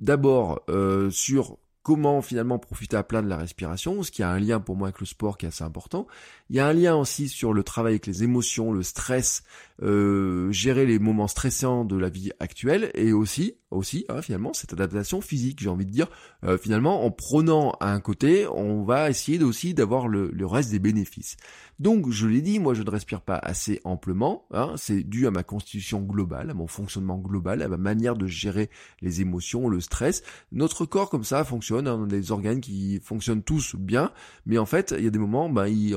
d'abord 0.00 0.62
sur 1.10 1.58
comment 1.86 2.20
finalement 2.20 2.58
profiter 2.58 2.96
à 2.96 3.04
plein 3.04 3.22
de 3.22 3.28
la 3.28 3.36
respiration, 3.36 4.02
ce 4.02 4.10
qui 4.10 4.24
a 4.24 4.28
un 4.28 4.40
lien 4.40 4.58
pour 4.58 4.74
moi 4.74 4.88
avec 4.88 4.98
le 4.98 5.06
sport 5.06 5.38
qui 5.38 5.46
est 5.46 5.50
assez 5.50 5.62
important. 5.62 6.08
Il 6.50 6.56
y 6.56 6.58
a 6.58 6.66
un 6.66 6.72
lien 6.72 6.96
aussi 6.96 7.28
sur 7.28 7.52
le 7.52 7.62
travail 7.62 7.92
avec 7.92 8.08
les 8.08 8.24
émotions, 8.24 8.72
le 8.72 8.82
stress, 8.82 9.44
euh, 9.82 10.50
gérer 10.52 10.86
les 10.86 10.98
moments 10.98 11.28
stressants 11.28 11.84
de 11.84 11.96
la 11.96 12.08
vie 12.08 12.30
actuelle 12.40 12.90
et 12.94 13.12
aussi, 13.12 13.54
aussi 13.70 14.06
hein, 14.08 14.22
finalement 14.22 14.52
cette 14.52 14.72
adaptation 14.72 15.20
physique. 15.20 15.60
J'ai 15.60 15.68
envie 15.68 15.86
de 15.86 15.90
dire, 15.90 16.08
euh, 16.44 16.58
finalement 16.58 17.04
en 17.04 17.10
prenant 17.10 17.72
à 17.80 17.92
un 17.92 18.00
côté, 18.00 18.46
on 18.46 18.84
va 18.84 19.10
essayer 19.10 19.42
aussi 19.42 19.74
d'avoir 19.74 20.08
le, 20.08 20.30
le 20.32 20.46
reste 20.46 20.70
des 20.70 20.78
bénéfices. 20.78 21.36
Donc, 21.78 22.10
je 22.10 22.26
l'ai 22.26 22.40
dit, 22.40 22.58
moi, 22.58 22.72
je 22.72 22.82
ne 22.82 22.90
respire 22.90 23.20
pas 23.20 23.36
assez 23.36 23.80
amplement. 23.84 24.46
Hein, 24.50 24.72
c'est 24.76 25.02
dû 25.02 25.26
à 25.26 25.30
ma 25.30 25.42
constitution 25.42 26.00
globale, 26.00 26.50
à 26.50 26.54
mon 26.54 26.66
fonctionnement 26.66 27.18
global, 27.18 27.60
à 27.60 27.68
ma 27.68 27.76
manière 27.76 28.16
de 28.16 28.26
gérer 28.26 28.70
les 29.02 29.20
émotions, 29.20 29.68
le 29.68 29.80
stress. 29.80 30.22
Notre 30.52 30.86
corps, 30.86 31.10
comme 31.10 31.24
ça, 31.24 31.44
fonctionne. 31.44 31.86
Hein, 31.86 31.98
on 32.00 32.04
a 32.04 32.06
des 32.06 32.32
organes 32.32 32.60
qui 32.60 32.98
fonctionnent 33.02 33.42
tous 33.42 33.76
bien, 33.76 34.10
mais 34.46 34.56
en 34.56 34.66
fait, 34.66 34.94
il 34.96 35.04
y 35.04 35.06
a 35.06 35.10
des 35.10 35.18
moments, 35.18 35.50
ben, 35.50 35.66
il, 35.66 35.94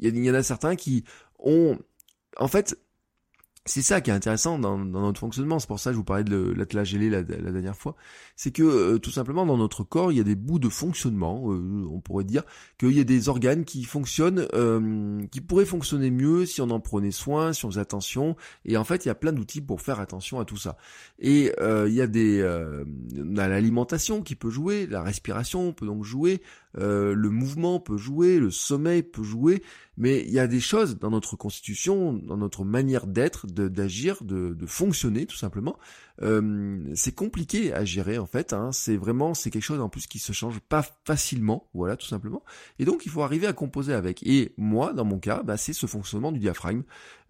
il 0.00 0.24
y 0.24 0.30
en 0.30 0.34
a 0.34 0.42
certains 0.44 0.76
qui 0.76 1.04
ont, 1.40 1.76
en 2.38 2.48
fait, 2.48 2.76
c'est 3.64 3.82
ça 3.82 4.00
qui 4.00 4.10
est 4.10 4.12
intéressant 4.12 4.58
dans, 4.58 4.76
notre 4.76 5.20
fonctionnement. 5.20 5.60
C'est 5.60 5.68
pour 5.68 5.78
ça 5.78 5.90
que 5.90 5.94
je 5.94 5.98
vous 5.98 6.04
parlais 6.04 6.24
de 6.24 6.52
l'attelage 6.56 6.96
la, 6.96 7.22
la, 7.22 7.22
dernière 7.22 7.76
fois. 7.76 7.94
C'est 8.34 8.50
que 8.50 8.62
euh, 8.64 8.98
tout 8.98 9.12
simplement 9.12 9.46
dans 9.46 9.56
notre 9.56 9.84
corps, 9.84 10.10
il 10.10 10.18
y 10.18 10.20
a 10.20 10.24
des 10.24 10.34
bouts 10.34 10.58
de 10.58 10.68
fonctionnement. 10.68 11.44
Euh, 11.52 11.86
on 11.88 12.00
pourrait 12.00 12.24
dire 12.24 12.42
qu'il 12.78 12.90
y 12.92 13.00
a 13.00 13.04
des 13.04 13.28
organes 13.28 13.64
qui 13.64 13.84
fonctionnent, 13.84 14.48
euh, 14.52 15.24
qui 15.30 15.40
pourraient 15.40 15.64
fonctionner 15.64 16.10
mieux 16.10 16.44
si 16.44 16.60
on 16.60 16.70
en 16.70 16.80
prenait 16.80 17.12
soin, 17.12 17.52
si 17.52 17.64
on 17.64 17.70
faisait 17.70 17.80
attention. 17.80 18.36
Et 18.64 18.76
en 18.76 18.82
fait, 18.82 19.04
il 19.04 19.08
y 19.08 19.12
a 19.12 19.14
plein 19.14 19.32
d'outils 19.32 19.60
pour 19.60 19.80
faire 19.80 20.00
attention 20.00 20.40
à 20.40 20.44
tout 20.44 20.56
ça. 20.56 20.76
Et 21.20 21.52
il 21.60 21.92
y 21.92 22.00
a 22.00 22.08
des, 22.08 22.42
on 23.16 23.36
a 23.36 23.46
l'alimentation 23.46 24.22
qui 24.22 24.34
peut 24.34 24.50
jouer, 24.50 24.88
la 24.88 25.02
respiration 25.02 25.72
peut 25.72 25.86
donc 25.86 26.02
jouer, 26.02 26.42
le 26.74 27.28
mouvement 27.28 27.80
peut 27.80 27.96
jouer, 27.96 28.38
le 28.38 28.50
sommeil 28.50 29.02
peut 29.02 29.22
jouer. 29.22 29.62
Mais 29.98 30.22
il 30.22 30.30
y 30.30 30.38
a 30.38 30.46
des 30.46 30.60
choses 30.60 30.98
dans 30.98 31.10
notre 31.10 31.36
constitution, 31.36 32.14
dans 32.14 32.38
notre 32.38 32.64
manière 32.64 33.06
d'être, 33.06 33.46
d'agir, 33.46 34.24
de, 34.24 34.54
de, 34.54 34.66
fonctionner 34.66 35.26
tout 35.26 35.36
simplement. 35.36 35.76
Euh, 36.22 36.90
c'est 36.94 37.14
compliqué 37.14 37.74
à 37.74 37.84
gérer 37.84 38.16
en 38.16 38.24
fait. 38.26 38.54
Hein. 38.54 38.70
C'est 38.72 38.96
vraiment 38.96 39.34
c'est 39.34 39.50
quelque 39.50 39.62
chose 39.62 39.80
en 39.80 39.90
plus 39.90 40.06
qui 40.06 40.18
se 40.18 40.32
change 40.32 40.60
pas 40.60 40.84
facilement, 41.04 41.68
voilà 41.74 41.96
tout 41.96 42.06
simplement. 42.06 42.42
Et 42.78 42.86
donc 42.86 43.04
il 43.04 43.10
faut 43.10 43.22
arriver 43.22 43.46
à 43.46 43.52
composer 43.52 43.92
avec. 43.92 44.22
Et 44.22 44.54
moi, 44.56 44.94
dans 44.94 45.04
mon 45.04 45.18
cas, 45.18 45.42
bah, 45.42 45.58
c'est 45.58 45.74
ce 45.74 45.86
fonctionnement 45.86 46.32
du 46.32 46.38
diaphragme 46.38 46.84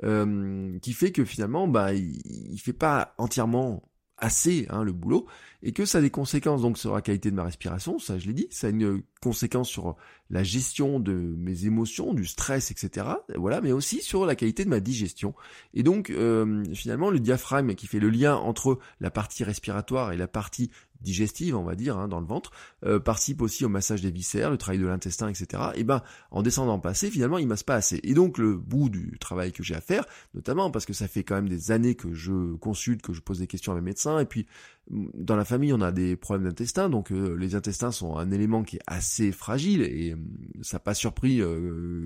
euh, 0.04 0.78
qui 0.80 0.92
fait 0.92 1.10
que 1.10 1.24
finalement, 1.24 1.66
bah, 1.66 1.94
il, 1.94 2.22
il 2.24 2.58
fait 2.58 2.72
pas 2.72 3.14
entièrement 3.18 3.82
assez 4.22 4.66
hein, 4.70 4.84
le 4.84 4.92
boulot 4.92 5.26
et 5.62 5.72
que 5.72 5.84
ça 5.84 5.98
a 5.98 6.00
des 6.00 6.10
conséquences 6.10 6.62
donc 6.62 6.78
sur 6.78 6.94
la 6.94 7.02
qualité 7.02 7.30
de 7.30 7.36
ma 7.36 7.44
respiration, 7.44 7.98
ça 7.98 8.18
je 8.18 8.26
l'ai 8.26 8.32
dit, 8.32 8.46
ça 8.50 8.68
a 8.68 8.70
une 8.70 9.02
conséquence 9.20 9.68
sur 9.68 9.96
la 10.30 10.42
gestion 10.42 10.98
de 10.98 11.12
mes 11.12 11.66
émotions, 11.66 12.14
du 12.14 12.24
stress, 12.24 12.70
etc. 12.70 13.06
Voilà, 13.36 13.60
mais 13.60 13.72
aussi 13.72 14.00
sur 14.00 14.24
la 14.24 14.34
qualité 14.34 14.64
de 14.64 14.70
ma 14.70 14.80
digestion. 14.80 15.34
Et 15.74 15.82
donc 15.82 16.10
euh, 16.10 16.64
finalement 16.74 17.10
le 17.10 17.20
diaphragme 17.20 17.74
qui 17.74 17.86
fait 17.86 18.00
le 18.00 18.10
lien 18.10 18.34
entre 18.34 18.78
la 19.00 19.10
partie 19.10 19.44
respiratoire 19.44 20.12
et 20.12 20.16
la 20.16 20.28
partie 20.28 20.70
digestive, 21.02 21.56
on 21.56 21.64
va 21.64 21.74
dire, 21.74 21.98
hein, 21.98 22.08
dans 22.08 22.20
le 22.20 22.26
ventre, 22.26 22.50
euh, 22.84 22.98
participe 22.98 23.42
aussi 23.42 23.64
au 23.64 23.68
massage 23.68 24.02
des 24.02 24.10
viscères, 24.10 24.50
le 24.50 24.56
travail 24.56 24.78
de 24.78 24.86
l'intestin, 24.86 25.28
etc. 25.28 25.62
Et 25.74 25.84
ben, 25.84 26.02
en 26.30 26.42
descendant 26.42 26.78
passer, 26.78 27.10
finalement, 27.10 27.38
il 27.38 27.46
masse 27.46 27.62
pas 27.62 27.74
assez. 27.74 28.00
Et 28.02 28.14
donc, 28.14 28.38
le 28.38 28.56
bout 28.56 28.88
du 28.88 29.18
travail 29.18 29.52
que 29.52 29.62
j'ai 29.62 29.74
à 29.74 29.80
faire, 29.80 30.04
notamment 30.34 30.70
parce 30.70 30.86
que 30.86 30.92
ça 30.92 31.08
fait 31.08 31.24
quand 31.24 31.34
même 31.34 31.48
des 31.48 31.70
années 31.70 31.94
que 31.94 32.12
je 32.12 32.54
consulte, 32.56 33.02
que 33.02 33.12
je 33.12 33.20
pose 33.20 33.38
des 33.38 33.46
questions 33.46 33.72
à 33.72 33.74
mes 33.74 33.80
médecins, 33.80 34.18
et 34.18 34.26
puis 34.26 34.46
dans 34.90 35.36
la 35.36 35.44
famille, 35.44 35.72
on 35.72 35.80
a 35.80 35.92
des 35.92 36.16
problèmes 36.16 36.48
d'intestin, 36.48 36.88
donc 36.88 37.12
euh, 37.12 37.36
les 37.36 37.54
intestins 37.54 37.92
sont 37.92 38.16
un 38.16 38.30
élément 38.30 38.64
qui 38.64 38.76
est 38.76 38.82
assez 38.86 39.30
fragile, 39.30 39.82
et 39.82 40.12
euh, 40.12 40.16
ça 40.62 40.76
n'a 40.76 40.80
pas 40.80 40.94
surpris 40.94 41.40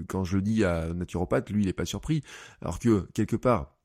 quand 0.08 0.24
je 0.24 0.36
le 0.36 0.42
dis 0.42 0.64
à 0.64 0.84
un 0.84 0.94
naturopathe, 0.94 1.50
lui, 1.50 1.62
il 1.62 1.68
est 1.68 1.72
pas 1.72 1.84
surpris, 1.84 2.22
alors 2.60 2.78
que 2.78 3.06
quelque 3.14 3.36
part 3.36 3.75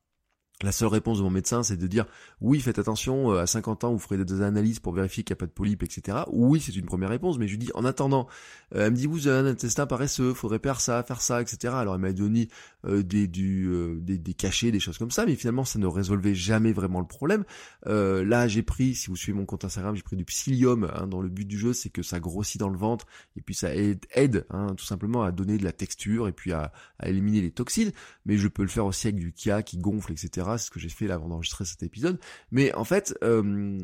la 0.62 0.72
seule 0.72 0.88
réponse 0.88 1.18
de 1.18 1.22
mon 1.22 1.30
médecin, 1.30 1.62
c'est 1.62 1.76
de 1.76 1.86
dire 1.86 2.06
oui, 2.40 2.60
faites 2.60 2.78
attention, 2.78 3.32
euh, 3.32 3.42
à 3.42 3.46
50 3.46 3.84
ans, 3.84 3.92
vous 3.92 3.98
ferez 3.98 4.22
des 4.22 4.42
analyses 4.42 4.80
pour 4.80 4.92
vérifier 4.92 5.24
qu'il 5.24 5.34
n'y 5.34 5.38
a 5.38 5.40
pas 5.40 5.46
de 5.46 5.52
polype, 5.52 5.82
etc. 5.82 6.18
Oui, 6.30 6.60
c'est 6.60 6.74
une 6.76 6.86
première 6.86 7.08
réponse, 7.08 7.38
mais 7.38 7.46
je 7.46 7.52
lui 7.52 7.58
dis 7.58 7.70
en 7.74 7.84
attendant, 7.84 8.28
euh, 8.74 8.86
elle 8.86 8.92
me 8.92 8.96
dit 8.96 9.06
vous 9.06 9.26
avez 9.28 9.38
un 9.38 9.50
intestin 9.50 9.86
paresseux, 9.86 10.34
faudrait 10.34 10.60
faire 10.60 10.80
ça, 10.80 11.02
faire 11.02 11.20
ça, 11.20 11.42
etc. 11.42 11.74
Alors 11.76 11.94
elle 11.94 12.00
m'a 12.00 12.12
donné 12.12 12.48
euh, 12.86 13.02
des, 13.02 14.34
cachets, 14.34 14.70
des 14.70 14.80
choses 14.80 14.98
comme 14.98 15.10
ça, 15.10 15.26
mais 15.26 15.34
finalement 15.34 15.64
ça 15.64 15.78
ne 15.78 15.86
résolvait 15.86 16.34
jamais 16.34 16.72
vraiment 16.72 17.00
le 17.00 17.06
problème. 17.06 17.44
là, 17.86 18.48
j'ai 18.48 18.62
pris, 18.62 18.94
si 18.94 19.08
vous 19.08 19.16
suivez 19.16 19.38
mon 19.38 19.44
compte 19.44 19.64
Instagram, 19.64 19.94
j'ai 19.96 20.02
pris 20.02 20.16
du 20.16 20.24
psyllium. 20.24 20.90
Hein, 20.94 21.06
dans 21.06 21.20
le 21.20 21.28
but 21.28 21.46
du 21.46 21.58
jeu, 21.58 21.72
c'est 21.72 21.90
que 21.90 22.02
ça 22.02 22.20
grossit 22.20 22.60
dans 22.60 22.68
le 22.68 22.78
ventre 22.78 23.06
et 23.36 23.40
puis 23.40 23.54
ça 23.54 23.74
aide, 23.74 24.46
hein, 24.50 24.74
tout 24.76 24.84
simplement 24.84 25.22
à 25.22 25.32
donner 25.32 25.58
de 25.58 25.64
la 25.64 25.72
texture 25.72 26.28
et 26.28 26.32
puis 26.32 26.52
à, 26.52 26.72
à 26.98 27.08
éliminer 27.08 27.40
les 27.40 27.50
toxines. 27.50 27.92
Mais 28.26 28.36
je 28.36 28.48
peux 28.48 28.62
le 28.62 28.68
faire 28.68 28.86
aussi 28.86 29.08
avec 29.08 29.18
du 29.18 29.32
kia 29.32 29.62
qui 29.62 29.78
gonfle, 29.78 30.12
etc 30.12 30.51
ce 30.58 30.70
que 30.70 30.80
j'ai 30.80 30.88
fait 30.88 31.10
avant 31.10 31.28
d'enregistrer 31.28 31.64
cet 31.64 31.82
épisode. 31.82 32.18
Mais 32.50 32.74
en 32.74 32.84
fait, 32.84 33.14
euh, 33.22 33.78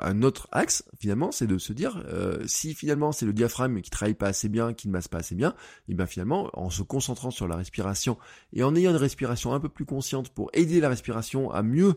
un 0.00 0.22
autre 0.22 0.48
axe 0.52 0.84
finalement, 0.98 1.32
c'est 1.32 1.46
de 1.46 1.58
se 1.58 1.72
dire 1.72 2.02
euh, 2.08 2.42
si 2.46 2.74
finalement 2.74 3.12
c'est 3.12 3.26
le 3.26 3.32
diaphragme 3.32 3.80
qui 3.80 3.90
travaille 3.90 4.14
pas 4.14 4.28
assez 4.28 4.48
bien, 4.48 4.74
qui 4.74 4.88
ne 4.88 4.92
masse 4.92 5.08
pas 5.08 5.18
assez 5.18 5.34
bien, 5.34 5.54
et 5.88 5.94
bien 5.94 6.06
finalement 6.06 6.50
en 6.52 6.70
se 6.70 6.82
concentrant 6.82 7.30
sur 7.30 7.48
la 7.48 7.56
respiration 7.56 8.18
et 8.52 8.62
en 8.62 8.74
ayant 8.74 8.90
une 8.90 8.96
respiration 8.96 9.52
un 9.52 9.60
peu 9.60 9.68
plus 9.68 9.84
consciente 9.84 10.30
pour 10.30 10.50
aider 10.52 10.80
la 10.80 10.88
respiration 10.88 11.50
à 11.50 11.62
mieux 11.62 11.94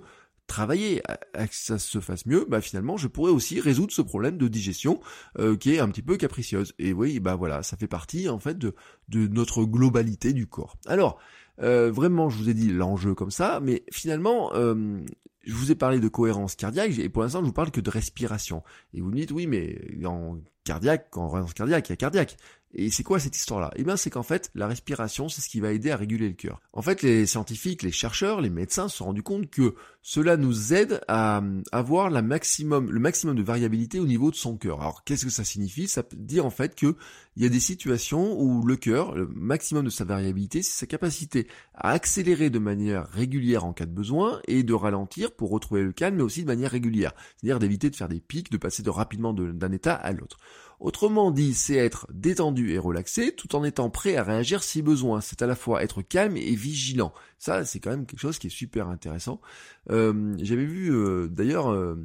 travailler 0.50 1.02
à, 1.08 1.48
que 1.48 1.56
ça 1.56 1.80
se 1.80 2.02
fasse 2.02 2.26
mieux, 2.26 2.46
bah 2.50 2.60
finalement 2.60 2.98
je 2.98 3.08
pourrais 3.08 3.32
aussi 3.32 3.62
résoudre 3.62 3.94
ce 3.94 4.02
problème 4.02 4.38
de 4.38 4.48
digestion 4.50 5.00
euh, 5.38 5.56
qui 5.56 5.76
est 5.76 5.80
un 5.80 5.88
petit 5.88 6.02
peu 6.02 6.18
capricieuse. 6.18 6.74
Et 6.80 6.92
oui, 6.92 7.22
bah 7.22 7.36
voilà, 7.36 7.64
ça 7.64 7.78
fait 7.78 7.88
partie 7.88 8.28
en 8.28 8.40
fait 8.40 8.58
de, 8.58 8.76
de 9.08 9.28
notre 9.28 9.64
globalité 9.64 10.34
du 10.34 10.48
corps. 10.48 10.76
Alors, 10.88 11.20
euh, 11.62 11.92
vraiment, 11.92 12.30
je 12.30 12.38
vous 12.38 12.50
ai 12.50 12.54
dit 12.54 12.72
l'enjeu 12.72 13.16
comme 13.16 13.32
ça, 13.32 13.60
mais 13.62 13.84
finalement, 13.92 14.54
euh, 14.54 15.00
je 15.44 15.54
vous 15.54 15.72
ai 15.72 15.76
parlé 15.76 16.00
de 16.00 16.08
cohérence 16.08 16.56
cardiaque, 16.56 16.98
et 16.98 17.10
pour 17.10 17.24
l'instant, 17.24 17.40
je 17.42 17.46
vous 17.46 17.54
parle 17.54 17.72
que 17.72 17.82
de 17.82 17.90
respiration. 17.90 18.64
Et 18.94 19.02
vous 19.02 19.10
me 19.10 19.16
dites, 19.16 19.32
oui, 19.32 19.48
mais 19.48 19.80
en 20.06 20.38
cardiaque, 20.64 21.16
en 21.18 21.30
cohérence 21.30 21.54
cardiaque, 21.54 21.90
il 21.90 21.92
y 21.92 21.94
a 21.94 21.98
cardiaque. 21.98 22.38
Et 22.74 22.92
c'est 22.92 23.04
quoi 23.04 23.20
cette 23.20 23.36
histoire-là? 23.36 23.72
Eh 23.76 23.84
bien, 23.84 23.98
c'est 23.98 24.12
qu'en 24.12 24.24
fait, 24.24 24.52
la 24.54 24.68
respiration, 24.68 25.28
c'est 25.28 25.42
ce 25.42 25.50
qui 25.50 25.60
va 25.60 25.72
aider 25.72 25.90
à 25.90 25.96
réguler 25.96 26.28
le 26.28 26.36
cœur. 26.36 26.62
En 26.72 26.84
fait, 26.84 27.02
les 27.02 27.26
scientifiques, 27.26 27.82
les 27.82 27.92
chercheurs, 27.92 28.42
les 28.42 28.52
médecins 28.52 28.88
se 28.88 28.98
sont 28.98 29.06
rendus 29.06 29.24
compte 29.24 29.50
que 29.50 29.74
cela 30.02 30.38
nous 30.38 30.74
aide 30.74 31.02
à 31.08 31.42
avoir 31.72 32.10
la 32.10 32.22
maximum, 32.22 32.92
le 32.92 33.00
maximum 33.00 33.36
de 33.36 33.42
variabilité 33.42 34.00
au 34.00 34.06
niveau 34.06 34.30
de 34.30 34.36
son 34.36 34.56
cœur. 34.56 34.82
Alors, 34.82 35.04
qu'est-ce 35.04 35.26
que 35.26 35.32
ça 35.32 35.44
signifie? 35.44 35.88
Ça 35.88 36.02
veut 36.02 36.18
dire 36.18 36.46
en 36.46 36.52
fait 36.52 36.76
que 36.76 36.96
il 37.36 37.44
y 37.44 37.46
a 37.46 37.50
des 37.50 37.60
situations 37.60 38.40
où 38.40 38.66
le 38.66 38.76
cœur, 38.76 39.16
le 39.16 39.26
maximum 39.28 39.86
de 39.86 39.90
sa 39.90 40.04
variabilité, 40.04 40.62
c'est 40.62 40.78
sa 40.80 40.86
capacité 40.86 41.48
à 41.74 41.92
accélérer 41.92 42.50
de 42.50 42.60
manière 42.60 43.08
régulière 43.08 43.64
en 43.64 43.72
cas 43.72 43.86
de 43.86 43.94
besoin 43.94 44.42
et 44.48 44.62
de 44.62 44.74
ralentir 44.74 45.32
pour 45.32 45.50
retrouver 45.50 45.82
le 45.84 45.94
calme, 45.94 46.18
mais 46.18 46.24
aussi 46.24 46.42
de 46.42 46.48
manière 46.48 46.72
régulière. 46.72 47.14
C'est-à-dire 47.38 47.60
d'éviter 47.60 47.90
de 47.90 47.96
faire 47.96 48.10
des 48.10 48.20
pics, 48.20 48.52
de 48.52 48.58
passer 48.58 48.84
de 48.84 48.90
rapidement 48.90 49.34
d'un 49.34 49.72
état 49.72 49.94
à 49.94 50.12
l'autre. 50.12 50.38
Autrement 50.82 51.32
dit, 51.32 51.54
c'est 51.54 51.76
être 51.76 52.08
détendu 52.14 52.59
et 52.68 52.78
relaxé 52.78 53.34
tout 53.34 53.56
en 53.56 53.64
étant 53.64 53.90
prêt 53.90 54.16
à 54.16 54.24
réagir 54.24 54.64
si 54.64 54.82
besoin. 54.82 55.22
C'est 55.22 55.42
à 55.42 55.48
la 55.48 55.56
fois 55.56 55.84
être 55.84 56.02
calme 56.02 56.38
et 56.38 56.56
vigilant. 56.56 57.14
Ça, 57.38 57.64
c'est 57.64 57.80
quand 57.80 57.90
même 57.92 58.06
quelque 58.06 58.20
chose 58.20 58.38
qui 58.38 58.48
est 58.48 58.52
super 58.52 58.90
intéressant. 58.90 59.40
Euh, 59.90 60.36
j'avais 60.42 60.66
vu 60.66 60.94
euh, 60.94 61.28
d'ailleurs 61.28 61.72
euh, 61.72 61.96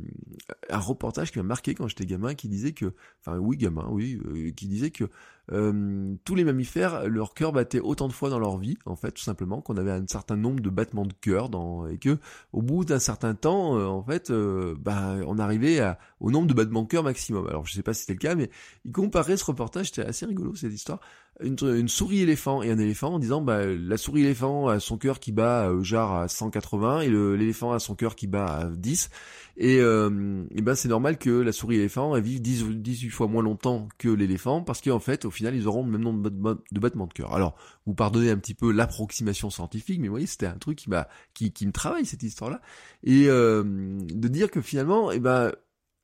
un 0.70 0.78
reportage 0.78 1.32
qui 1.32 1.38
m'a 1.38 1.44
marqué 1.44 1.74
quand 1.74 1.88
j'étais 1.88 2.06
gamin 2.06 2.34
qui 2.34 2.48
disait 2.48 2.72
que, 2.72 2.94
enfin 3.20 3.38
oui 3.38 3.56
gamin, 3.56 3.86
oui, 3.90 4.20
qui 4.56 4.66
disait 4.66 4.90
que 4.90 5.04
tous 5.48 6.34
les 6.34 6.44
mammifères, 6.44 7.08
leur 7.08 7.34
cœur 7.34 7.52
battait 7.52 7.80
autant 7.80 8.08
de 8.08 8.12
fois 8.12 8.30
dans 8.30 8.38
leur 8.38 8.58
vie, 8.58 8.78
en 8.86 8.96
fait, 8.96 9.12
tout 9.12 9.22
simplement, 9.22 9.60
qu'on 9.60 9.76
avait 9.76 9.90
un 9.92 10.06
certain 10.06 10.36
nombre 10.36 10.60
de 10.60 10.70
battements 10.70 11.06
de 11.06 11.12
cœur 11.20 11.48
dans, 11.48 11.86
et 11.86 11.98
que 11.98 12.18
au 12.52 12.62
bout 12.62 12.84
d'un 12.84 12.98
certain 12.98 13.34
temps, 13.34 13.78
en 13.78 14.02
fait, 14.02 14.32
bah, 14.32 15.16
on 15.26 15.38
arrivait 15.38 15.80
au 16.20 16.30
nombre 16.30 16.46
de 16.46 16.54
battements 16.54 16.82
de 16.82 16.88
cœur 16.88 17.02
maximum. 17.02 17.46
Alors 17.46 17.66
je 17.66 17.74
sais 17.74 17.82
pas 17.82 17.94
si 17.94 18.02
c'était 18.02 18.14
le 18.14 18.18
cas, 18.18 18.34
mais 18.34 18.50
il 18.84 18.92
comparait 18.92 19.36
ce 19.36 19.44
reportage, 19.44 19.86
c'était 19.86 20.06
assez 20.06 20.26
rigolo 20.26 20.54
cette 20.54 20.72
histoire 20.72 21.00
une, 21.40 21.88
souris 21.88 22.20
éléphant 22.20 22.62
et 22.62 22.70
un 22.70 22.78
éléphant 22.78 23.14
en 23.14 23.18
disant 23.18 23.40
bah 23.40 23.66
la 23.66 23.96
souris 23.96 24.22
éléphant 24.22 24.68
a 24.68 24.78
son 24.78 24.98
cœur 24.98 25.18
qui 25.18 25.32
bat 25.32 25.68
euh, 25.68 25.82
genre 25.82 26.14
à 26.14 26.28
180 26.28 27.00
et 27.00 27.10
l'éléphant 27.10 27.72
a 27.72 27.80
son 27.80 27.96
cœur 27.96 28.14
qui 28.14 28.28
bat 28.28 28.46
à 28.46 28.64
10 28.66 29.10
et, 29.56 29.80
euh, 29.80 30.44
et 30.54 30.62
ben 30.62 30.76
c'est 30.76 30.88
normal 30.88 31.18
que 31.18 31.30
la 31.30 31.50
souris 31.50 31.76
éléphant 31.76 32.14
elle 32.14 32.22
vive 32.22 32.40
10 32.40 32.64
18 32.76 33.10
fois 33.10 33.26
moins 33.26 33.42
longtemps 33.42 33.88
que 33.98 34.08
l'éléphant 34.08 34.62
parce 34.62 34.80
qu'en 34.80 35.00
fait 35.00 35.24
au 35.24 35.30
final 35.30 35.56
ils 35.56 35.66
auront 35.66 35.84
le 35.84 35.90
même 35.90 36.02
nombre 36.02 36.30
de 36.30 36.80
battements 36.80 37.06
de 37.06 37.12
cœur. 37.12 37.34
Alors 37.34 37.56
vous 37.84 37.94
pardonnez 37.94 38.30
un 38.30 38.38
petit 38.38 38.54
peu 38.54 38.70
l'approximation 38.70 39.50
scientifique 39.50 40.00
mais 40.00 40.06
vous 40.06 40.14
voyez 40.14 40.26
c'était 40.26 40.46
un 40.46 40.58
truc 40.58 40.78
qui 40.78 40.88
m'a 40.88 41.08
qui, 41.34 41.52
qui 41.52 41.66
me 41.66 41.72
travaille 41.72 42.06
cette 42.06 42.22
histoire 42.22 42.50
là 42.50 42.60
et 43.02 43.26
euh, 43.26 43.64
de 43.64 44.28
dire 44.28 44.52
que 44.52 44.60
finalement 44.60 45.10
et 45.10 45.16
eh 45.16 45.20
ben 45.20 45.52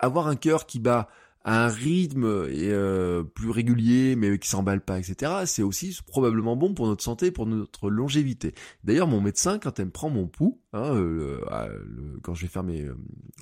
avoir 0.00 0.26
un 0.26 0.36
cœur 0.36 0.66
qui 0.66 0.80
bat 0.80 1.08
un 1.44 1.68
rythme 1.68 2.24
euh, 2.24 3.22
plus 3.22 3.50
régulier, 3.50 4.14
mais 4.16 4.38
qui 4.38 4.48
s'emballe 4.48 4.82
pas, 4.82 4.98
etc., 4.98 5.32
c'est 5.46 5.62
aussi 5.62 5.98
probablement 6.06 6.56
bon 6.56 6.74
pour 6.74 6.86
notre 6.86 7.02
santé, 7.02 7.30
pour 7.30 7.46
notre 7.46 7.88
longévité. 7.88 8.54
D'ailleurs, 8.84 9.06
mon 9.06 9.20
médecin, 9.20 9.58
quand 9.58 9.78
elle 9.78 9.86
me 9.86 9.90
prend 9.90 10.10
mon 10.10 10.26
pouls, 10.26 10.60
hein, 10.72 10.94
euh, 10.94 11.40
quand 12.22 12.34
je 12.34 12.42
vais 12.42 12.48
faire 12.48 12.62
mes, 12.62 12.82
euh, 12.82 12.96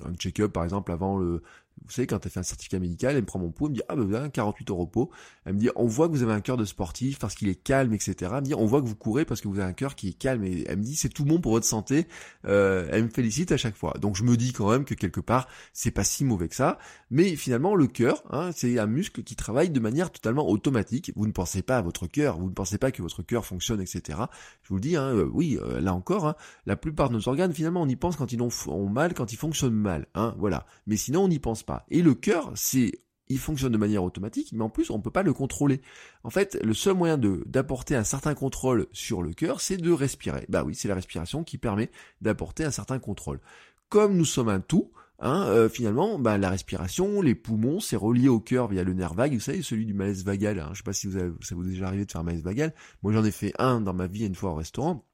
un 0.05 0.13
check-up, 0.13 0.53
par 0.53 0.63
exemple, 0.63 0.91
avant 0.91 1.17
le, 1.17 1.41
vous 1.85 1.91
savez, 1.91 2.07
quand 2.07 2.23
elle 2.25 2.31
fait 2.31 2.39
un 2.39 2.43
certificat 2.43 2.79
médical, 2.79 3.15
elle 3.15 3.21
me 3.21 3.25
prend 3.25 3.39
mon 3.39 3.51
pouls, 3.51 3.67
elle 3.67 3.71
me 3.71 3.75
dit, 3.75 3.81
ah 3.87 3.95
ben 3.95 4.03
vous 4.03 4.13
avez 4.13 4.25
un 4.25 4.29
48 4.29 4.69
au 4.69 4.75
repos. 4.75 5.09
Elle 5.45 5.53
me 5.53 5.59
dit, 5.59 5.69
on 5.75 5.87
voit 5.87 6.07
que 6.07 6.13
vous 6.13 6.23
avez 6.23 6.33
un 6.33 6.41
cœur 6.41 6.57
de 6.57 6.65
sportif 6.65 7.19
parce 7.19 7.35
qu'il 7.35 7.47
est 7.49 7.55
calme, 7.55 7.93
etc. 7.93 8.15
Elle 8.21 8.41
me 8.41 8.41
dit, 8.41 8.53
on 8.53 8.65
voit 8.65 8.81
que 8.81 8.87
vous 8.87 8.95
courez 8.95 9.25
parce 9.25 9.41
que 9.41 9.47
vous 9.47 9.59
avez 9.59 9.69
un 9.69 9.73
cœur 9.73 9.95
qui 9.95 10.09
est 10.09 10.13
calme. 10.13 10.43
Et 10.43 10.65
elle 10.67 10.77
me 10.77 10.83
dit, 10.83 10.95
c'est 10.95 11.09
tout 11.09 11.25
bon 11.25 11.39
pour 11.41 11.53
votre 11.53 11.65
santé. 11.65 12.07
Euh, 12.45 12.87
elle 12.91 13.05
me 13.05 13.09
félicite 13.09 13.51
à 13.51 13.57
chaque 13.57 13.75
fois. 13.75 13.93
Donc 13.99 14.15
je 14.15 14.23
me 14.23 14.37
dis 14.37 14.53
quand 14.53 14.69
même 14.69 14.85
que 14.85 14.93
quelque 14.93 15.19
part, 15.19 15.47
c'est 15.73 15.91
pas 15.91 16.03
si 16.03 16.25
mauvais 16.25 16.47
que 16.47 16.55
ça. 16.55 16.77
Mais 17.11 17.35
finalement, 17.35 17.75
le 17.75 17.87
cœur, 17.87 18.23
hein, 18.29 18.51
c'est 18.53 18.77
un 18.79 18.87
muscle 18.87 19.23
qui 19.23 19.35
travaille 19.35 19.69
de 19.69 19.79
manière 19.79 20.11
totalement 20.11 20.47
automatique. 20.47 21.11
Vous 21.15 21.27
ne 21.27 21.31
pensez 21.31 21.61
pas 21.61 21.77
à 21.77 21.81
votre 21.81 22.07
cœur, 22.07 22.37
vous 22.37 22.49
ne 22.49 22.53
pensez 22.53 22.77
pas 22.77 22.91
que 22.91 23.01
votre 23.01 23.23
cœur 23.23 23.45
fonctionne, 23.45 23.81
etc. 23.81 24.19
Je 24.61 24.69
vous 24.69 24.75
le 24.75 24.81
dis, 24.81 24.95
hein, 24.95 25.07
euh, 25.15 25.29
oui, 25.31 25.57
euh, 25.61 25.81
là 25.81 25.93
encore, 25.93 26.27
hein, 26.27 26.35
la 26.65 26.75
plupart 26.75 27.09
de 27.09 27.15
nos 27.15 27.27
organes, 27.27 27.53
finalement, 27.53 27.81
on 27.81 27.87
y 27.87 27.95
pense 27.95 28.15
quand 28.15 28.31
ils 28.31 28.41
ont, 28.41 28.49
ont 28.67 28.89
mal, 28.89 29.13
quand 29.13 29.31
ils 29.33 29.37
fonctionnent 29.37 29.73
mal. 29.73 30.07
Hein, 30.13 30.35
voilà. 30.37 30.65
Mais 30.87 30.97
sinon, 30.97 31.23
on 31.23 31.27
n'y 31.27 31.39
pense 31.39 31.63
Et 31.89 32.01
le 32.01 32.13
cœur, 32.13 32.51
c'est 32.55 33.01
il 33.29 33.37
fonctionne 33.37 33.71
de 33.71 33.77
manière 33.77 34.03
automatique, 34.03 34.49
mais 34.53 34.63
en 34.63 34.69
plus 34.69 34.89
on 34.89 34.97
ne 34.97 35.03
peut 35.03 35.11
pas 35.11 35.23
le 35.23 35.33
contrôler. 35.33 35.81
En 36.23 36.29
fait, 36.29 36.57
le 36.63 36.73
seul 36.73 36.95
moyen 36.95 37.17
d'apporter 37.17 37.95
un 37.95 38.03
certain 38.03 38.33
contrôle 38.33 38.87
sur 38.91 39.21
le 39.21 39.33
cœur, 39.33 39.61
c'est 39.61 39.77
de 39.77 39.91
respirer. 39.91 40.45
Bah 40.49 40.63
oui, 40.63 40.73
c'est 40.75 40.87
la 40.87 40.95
respiration 40.95 41.43
qui 41.43 41.57
permet 41.57 41.91
d'apporter 42.21 42.65
un 42.65 42.71
certain 42.71 42.97
contrôle. 42.99 43.39
Comme 43.87 44.17
nous 44.17 44.25
sommes 44.25 44.49
un 44.49 44.59
tout, 44.59 44.91
hein, 45.19 45.45
euh, 45.47 45.69
finalement, 45.69 46.17
bah, 46.17 46.37
la 46.37 46.49
respiration, 46.49 47.21
les 47.21 47.35
poumons, 47.35 47.79
c'est 47.79 47.95
relié 47.95 48.29
au 48.29 48.39
cœur 48.39 48.67
via 48.67 48.83
le 48.83 48.93
nerf 48.93 49.13
vague. 49.13 49.33
Vous 49.33 49.39
savez, 49.39 49.61
celui 49.61 49.85
du 49.85 49.93
malaise 49.93 50.23
vagal. 50.25 50.59
Hein. 50.59 50.69
Je 50.73 50.77
sais 50.77 50.83
pas 50.83 50.93
si 50.93 51.07
vous 51.07 51.17
avez, 51.17 51.31
ça 51.41 51.55
vous 51.55 51.67
est 51.67 51.71
déjà 51.71 51.87
arrivé 51.87 52.05
de 52.05 52.11
faire 52.11 52.23
malaise 52.23 52.43
vagal. 52.43 52.73
Moi, 53.03 53.13
j'en 53.13 53.23
ai 53.23 53.31
fait 53.31 53.53
un 53.59 53.79
dans 53.79 53.93
ma 53.93 54.07
vie 54.07 54.25
une 54.25 54.35
fois 54.35 54.51
au 54.51 54.55
restaurant 54.55 55.05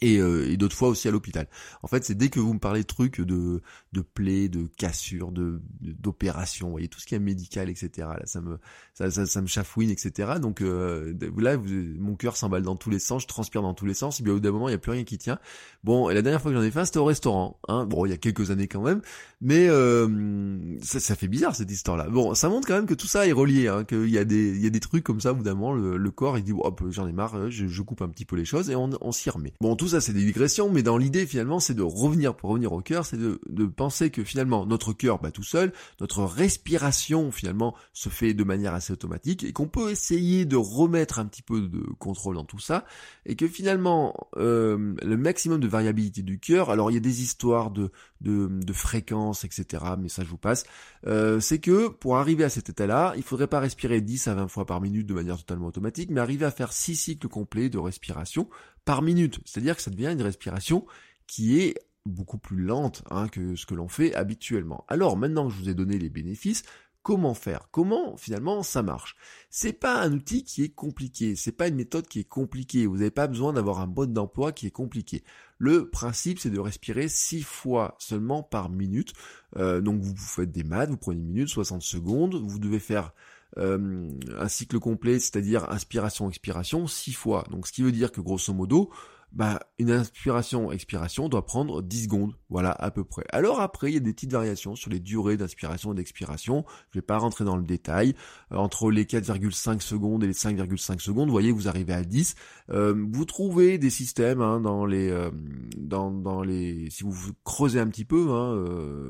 et, 0.00 0.18
euh, 0.18 0.50
et 0.50 0.56
d'autres 0.56 0.76
fois 0.76 0.88
aussi 0.88 1.08
à 1.08 1.10
l'hôpital. 1.10 1.46
En 1.82 1.88
fait, 1.88 2.04
c'est 2.04 2.14
dès 2.14 2.28
que 2.28 2.40
vous 2.40 2.54
me 2.54 2.58
parlez 2.58 2.80
de 2.80 2.86
trucs 2.86 3.20
de 3.20 3.62
de 3.92 4.00
plaies, 4.00 4.48
de 4.48 4.66
cassures, 4.76 5.32
de 5.32 5.60
d'opérations, 5.80 6.66
vous 6.66 6.72
voyez 6.72 6.88
tout 6.88 7.00
ce 7.00 7.06
qui 7.06 7.14
est 7.14 7.20
médical, 7.20 7.68
etc. 7.68 7.90
Là, 7.98 8.22
ça 8.26 8.40
me 8.40 8.58
ça 8.92 9.10
ça, 9.10 9.26
ça 9.26 9.40
me 9.40 9.46
chafouine, 9.46 9.90
etc. 9.90 10.34
Donc 10.40 10.60
euh, 10.60 11.14
là, 11.38 11.56
mon 11.56 12.16
cœur 12.16 12.36
s'emballe 12.36 12.62
dans 12.62 12.76
tous 12.76 12.90
les 12.90 12.98
sens, 12.98 13.22
je 13.22 13.28
transpire 13.28 13.62
dans 13.62 13.74
tous 13.74 13.86
les 13.86 13.94
sens. 13.94 14.20
Et 14.20 14.22
bien 14.22 14.32
au 14.32 14.36
bout 14.36 14.40
d'un 14.40 14.52
moment, 14.52 14.68
il 14.68 14.72
y 14.72 14.76
a 14.76 14.78
plus 14.78 14.92
rien 14.92 15.04
qui 15.04 15.18
tient. 15.18 15.38
Bon, 15.84 16.10
et 16.10 16.14
la 16.14 16.22
dernière 16.22 16.40
fois 16.40 16.50
que 16.50 16.56
j'en 16.56 16.62
ai 16.62 16.70
fait, 16.70 16.84
c'était 16.84 16.98
au 16.98 17.04
restaurant. 17.04 17.58
Hein. 17.68 17.86
Bon, 17.86 18.04
il 18.04 18.10
y 18.10 18.12
a 18.12 18.16
quelques 18.16 18.50
années 18.50 18.68
quand 18.68 18.82
même, 18.82 19.00
mais 19.40 19.68
euh, 19.68 20.78
ça, 20.82 21.00
ça 21.00 21.14
fait 21.14 21.28
bizarre 21.28 21.54
cette 21.54 21.70
histoire-là. 21.70 22.08
Bon, 22.08 22.34
ça 22.34 22.48
montre 22.48 22.66
quand 22.66 22.74
même 22.74 22.86
que 22.86 22.94
tout 22.94 23.06
ça 23.06 23.26
est 23.26 23.32
relié, 23.32 23.68
hein, 23.68 23.84
qu'il 23.84 24.10
y 24.10 24.18
a 24.18 24.24
des 24.24 24.50
il 24.50 24.62
y 24.62 24.66
a 24.66 24.70
des 24.70 24.80
trucs 24.80 25.04
comme 25.04 25.20
ça. 25.20 25.32
Au 25.32 25.36
bout 25.36 25.42
d'un 25.42 25.54
moment, 25.54 25.72
le, 25.72 26.10
corps 26.10 26.38
il 26.38 26.44
dit, 26.44 26.52
oh, 26.56 26.74
j'en 26.90 27.06
ai 27.06 27.12
marre, 27.12 27.50
je, 27.50 27.66
je, 27.66 27.82
coupe 27.82 28.02
un 28.02 28.08
petit 28.08 28.24
peu 28.24 28.36
les 28.36 28.44
choses 28.44 28.70
et 28.70 28.76
on, 28.76 28.90
on 29.00 29.12
s'y 29.12 29.30
remet. 29.30 29.52
Ça 29.88 30.00
c'est 30.00 30.12
des 30.12 30.24
digressions, 30.24 30.70
mais 30.70 30.82
dans 30.82 30.96
l'idée 30.96 31.26
finalement 31.26 31.60
c'est 31.60 31.74
de 31.74 31.82
revenir, 31.82 32.34
pour 32.34 32.50
revenir 32.50 32.72
au 32.72 32.80
cœur, 32.80 33.06
c'est 33.06 33.16
de, 33.16 33.40
de, 33.48 33.66
penser 33.66 34.10
que 34.10 34.24
finalement 34.24 34.66
notre 34.66 34.92
cœur 34.92 35.20
bat 35.20 35.30
tout 35.30 35.42
seul, 35.42 35.72
notre 36.00 36.24
respiration 36.24 37.30
finalement 37.32 37.74
se 37.92 38.08
fait 38.08 38.34
de 38.34 38.44
manière 38.44 38.74
assez 38.74 38.92
automatique 38.92 39.44
et 39.44 39.52
qu'on 39.52 39.68
peut 39.68 39.90
essayer 39.90 40.44
de 40.44 40.56
remettre 40.56 41.18
un 41.18 41.26
petit 41.26 41.42
peu 41.42 41.60
de 41.60 41.80
contrôle 41.98 42.36
dans 42.36 42.44
tout 42.44 42.58
ça 42.58 42.84
et 43.26 43.36
que 43.36 43.48
finalement 43.48 44.28
euh, 44.36 44.94
le 45.02 45.16
maximum 45.16 45.60
de 45.60 45.68
variabilité 45.68 46.22
du 46.22 46.38
cœur, 46.38 46.70
alors 46.70 46.90
il 46.90 46.94
y 46.94 46.98
a 46.98 47.00
des 47.00 47.22
histoires 47.22 47.70
de, 47.70 47.90
de, 48.24 48.72
fréquences, 48.72 49.44
etc., 49.44 49.84
mais 49.98 50.08
ça 50.08 50.24
je 50.24 50.28
vous 50.28 50.38
passe, 50.38 50.64
euh, 51.06 51.40
c'est 51.40 51.58
que 51.58 51.88
pour 51.88 52.16
arriver 52.16 52.44
à 52.44 52.48
cet 52.48 52.68
état-là, 52.70 53.14
il 53.16 53.22
faudrait 53.22 53.46
pas 53.46 53.60
respirer 53.60 54.00
10 54.00 54.28
à 54.28 54.34
20 54.34 54.48
fois 54.48 54.66
par 54.66 54.80
minute 54.80 55.06
de 55.06 55.14
manière 55.14 55.38
totalement 55.38 55.66
automatique, 55.66 56.10
mais 56.10 56.20
arriver 56.20 56.46
à 56.46 56.50
faire 56.50 56.72
6 56.72 56.96
cycles 56.96 57.28
complets 57.28 57.68
de 57.68 57.78
respiration 57.78 58.48
par 58.84 59.02
minute. 59.02 59.38
C'est-à-dire 59.44 59.76
que 59.76 59.82
ça 59.82 59.90
devient 59.90 60.12
une 60.12 60.22
respiration 60.22 60.86
qui 61.26 61.60
est 61.60 61.74
beaucoup 62.06 62.38
plus 62.38 62.62
lente 62.62 63.02
hein, 63.10 63.28
que 63.28 63.56
ce 63.56 63.66
que 63.66 63.74
l'on 63.74 63.88
fait 63.88 64.14
habituellement. 64.14 64.84
Alors 64.88 65.16
maintenant 65.16 65.46
que 65.46 65.54
je 65.54 65.58
vous 65.58 65.68
ai 65.68 65.74
donné 65.74 65.98
les 65.98 66.10
bénéfices, 66.10 66.64
comment 67.04 67.34
faire? 67.34 67.68
Comment 67.70 68.16
finalement 68.16 68.62
ça 68.62 68.82
marche? 68.82 69.16
C'est 69.50 69.72
pas 69.72 70.02
un 70.02 70.12
outil 70.12 70.42
qui 70.42 70.64
est 70.64 70.74
compliqué, 70.74 71.36
c'est 71.36 71.52
pas 71.52 71.68
une 71.68 71.76
méthode 71.76 72.08
qui 72.08 72.20
est 72.20 72.28
compliquée. 72.28 72.86
Vous 72.86 72.96
n'avez 72.96 73.10
pas 73.10 73.26
besoin 73.26 73.52
d'avoir 73.52 73.80
un 73.80 73.86
mode 73.86 74.12
d'emploi 74.12 74.52
qui 74.52 74.66
est 74.66 74.72
compliqué. 74.72 75.22
Le 75.64 75.88
principe 75.88 76.40
c'est 76.40 76.50
de 76.50 76.60
respirer 76.60 77.08
six 77.08 77.42
fois 77.42 77.96
seulement 77.98 78.42
par 78.42 78.68
minute. 78.68 79.14
Euh, 79.56 79.80
donc 79.80 80.02
vous, 80.02 80.14
faites 80.14 80.52
des 80.52 80.62
maths, 80.62 80.90
vous 80.90 80.98
prenez 80.98 81.18
une 81.18 81.26
minute, 81.26 81.48
60 81.48 81.80
secondes, 81.80 82.34
vous 82.34 82.58
devez 82.58 82.78
faire 82.78 83.14
euh, 83.56 84.10
un 84.38 84.48
cycle 84.48 84.78
complet, 84.78 85.18
c'est-à-dire 85.18 85.70
inspiration-expiration, 85.70 86.86
six 86.86 87.14
fois. 87.14 87.46
Donc 87.50 87.66
ce 87.66 87.72
qui 87.72 87.80
veut 87.80 87.92
dire 87.92 88.12
que 88.12 88.20
grosso 88.20 88.52
modo, 88.52 88.90
bah, 89.34 89.58
une 89.80 89.90
inspiration, 89.90 90.70
expiration 90.70 91.28
doit 91.28 91.44
prendre 91.44 91.82
10 91.82 92.04
secondes, 92.04 92.34
voilà, 92.50 92.70
à 92.70 92.92
peu 92.92 93.02
près. 93.02 93.24
Alors 93.30 93.60
après, 93.60 93.90
il 93.90 93.94
y 93.94 93.96
a 93.96 94.00
des 94.00 94.12
petites 94.12 94.30
variations 94.30 94.76
sur 94.76 94.90
les 94.90 95.00
durées 95.00 95.36
d'inspiration 95.36 95.92
et 95.92 95.96
d'expiration, 95.96 96.64
je 96.92 96.98
vais 96.98 97.02
pas 97.02 97.18
rentrer 97.18 97.44
dans 97.44 97.56
le 97.56 97.64
détail, 97.64 98.14
euh, 98.52 98.56
entre 98.56 98.92
les 98.92 99.06
4,5 99.06 99.80
secondes 99.80 100.22
et 100.22 100.28
les 100.28 100.34
5,5 100.34 101.00
secondes, 101.00 101.26
vous 101.26 101.34
voyez, 101.34 101.50
vous 101.50 101.66
arrivez 101.66 101.94
à 101.94 102.04
10, 102.04 102.36
euh, 102.70 102.94
vous 103.10 103.24
trouvez 103.24 103.76
des 103.76 103.90
systèmes 103.90 104.40
hein, 104.40 104.60
dans 104.60 104.86
les, 104.86 105.10
euh, 105.10 105.32
dans, 105.76 106.12
dans 106.12 106.44
les, 106.44 106.88
si 106.90 107.02
vous 107.02 107.32
creusez 107.42 107.80
un 107.80 107.88
petit 107.88 108.04
peu, 108.04 108.30
hein, 108.30 108.54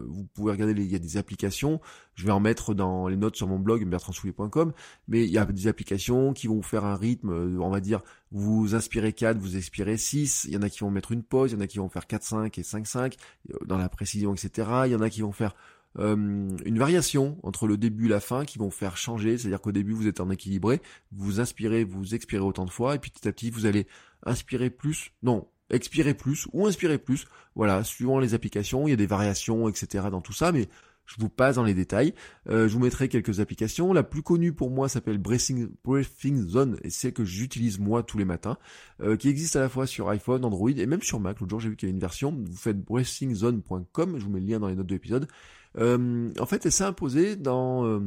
vous 0.09 0.25
pouvez 0.33 0.53
regarder, 0.53 0.73
les, 0.73 0.85
il 0.85 0.91
y 0.91 0.97
a 0.97 1.01
des 1.01 1.19
applications, 1.19 1.83
je 2.15 2.25
vais 2.25 2.33
en 2.33 2.41
mettre 2.41 2.73
dans 2.73 3.09
les 3.09 3.17
notes 3.17 3.37
sur 3.37 3.47
mon 3.47 3.59
blog 3.59 3.87
bertrandsoulier.com, 3.87 4.73
mais 5.07 5.25
il 5.25 5.31
y 5.31 5.37
a 5.37 5.45
des 5.45 5.67
applications 5.67 6.33
qui 6.33 6.47
vont 6.47 6.63
faire 6.63 6.87
un 6.87 6.97
rythme, 6.97 7.59
on 7.61 7.69
va 7.69 7.81
dire, 7.81 8.01
vous 8.33 8.75
inspirez 8.75 9.13
4, 9.13 9.39
vous 9.39 9.57
expirez 9.57 9.97
6, 9.97 10.47
il 10.49 10.55
y 10.55 10.57
en 10.57 10.63
a 10.63 10.69
qui 10.69 10.81
vont 10.81 10.91
mettre 10.91 11.13
une 11.13 11.23
pause, 11.23 11.53
il 11.53 11.55
y 11.55 11.59
en 11.59 11.61
a 11.61 11.67
qui 11.67 11.79
vont 11.79 11.89
faire 11.89 12.05
4-5 12.05 12.59
et 12.59 12.63
5-5, 12.63 13.15
euh, 13.51 13.59
dans 13.67 13.79
la 13.79 13.89
précision, 13.89 14.35
etc. 14.35 14.69
Il 14.87 14.93
y 14.93 14.97
en 14.97 15.01
a 15.01 15.11
qui 15.11 15.21
vont 15.21 15.33
faire 15.33 15.55
euh, 15.99 16.17
une 16.65 16.79
variation 16.79 17.39
entre 17.45 17.69
le 17.69 17.77
début 17.77 18.07
et 18.07 18.09
la 18.09 18.21
fin 18.21 18.45
qui 18.45 18.59
vont 18.59 18.71
faire 18.71 18.97
changer, 18.97 19.39
c'est-à-dire 19.39 19.61
qu'au 19.61 19.73
début 19.73 19.93
vous 19.93 20.09
êtes 20.09 20.21
en 20.21 20.31
équilibré, 20.31 20.81
vous 21.13 21.41
inspirez, 21.41 21.85
vous 21.85 22.15
expirez 22.15 22.43
autant 22.43 22.65
de 22.65 22.71
fois, 22.71 22.97
et 22.97 22.99
puis 22.99 23.11
petit 23.11 23.29
à 23.29 23.33
petit 23.33 23.51
vous 23.51 23.67
allez 23.67 23.87
inspirer 24.27 24.71
plus, 24.71 25.13
non, 25.23 25.47
expirer 25.71 26.15
plus 26.15 26.49
ou 26.53 26.67
inspirer 26.67 26.99
plus, 26.99 27.27
voilà, 27.55 27.85
suivant 27.85 28.19
les 28.19 28.35
applications, 28.35 28.89
il 28.89 28.91
y 28.91 28.95
a 28.95 28.97
des 28.97 29.07
variations, 29.07 29.69
etc. 29.69 30.07
dans 30.11 30.21
tout 30.21 30.33
ça, 30.33 30.51
mais 30.51 30.69
je 31.07 31.17
vous 31.19 31.29
passe 31.29 31.57
dans 31.57 31.65
les 31.65 31.75
détails. 31.75 32.15
Euh, 32.49 32.69
je 32.69 32.75
vous 32.75 32.81
mettrai 32.81 33.09
quelques 33.09 33.41
applications. 33.41 33.93
La 33.93 34.03
plus 34.03 34.23
connue 34.23 34.53
pour 34.53 34.71
moi 34.71 34.89
s'appelle 34.89 35.19
Breathing, 35.19 36.49
Zone 36.49 36.79
et 36.83 36.91
c'est 36.91 37.13
que 37.13 37.25
j'utilise 37.25 37.79
moi 37.79 38.03
tous 38.03 38.19
les 38.19 38.25
matins, 38.25 38.59
euh, 39.01 39.17
qui 39.17 39.29
existe 39.29 39.57
à 39.57 39.61
la 39.61 39.69
fois 39.69 39.87
sur 39.87 40.09
iPhone, 40.09 40.45
Android 40.45 40.71
et 40.71 40.87
même 40.87 41.03
sur 41.03 41.21
Mac. 41.21 41.41
L'autre 41.41 41.51
jour 41.51 41.61
j'ai 41.61 41.69
vu 41.69 41.77
qu'il 41.77 41.89
y 41.89 41.91
avait 41.91 41.97
une 41.97 42.01
version. 42.01 42.33
Vous 42.33 42.57
faites 42.57 42.83
breathingzone.com, 42.83 44.19
je 44.19 44.25
vous 44.25 44.31
mets 44.31 44.41
le 44.41 44.47
lien 44.47 44.61
dans 44.61 44.69
les 44.69 44.77
notes 44.77 44.87
de 44.87 44.95
l'épisode. 44.95 45.29
Euh, 45.77 46.33
en 46.39 46.47
fait, 46.47 46.65
elle 46.67 46.73
s'est 46.73 46.85
imposée 46.85 47.37
dans 47.37 48.01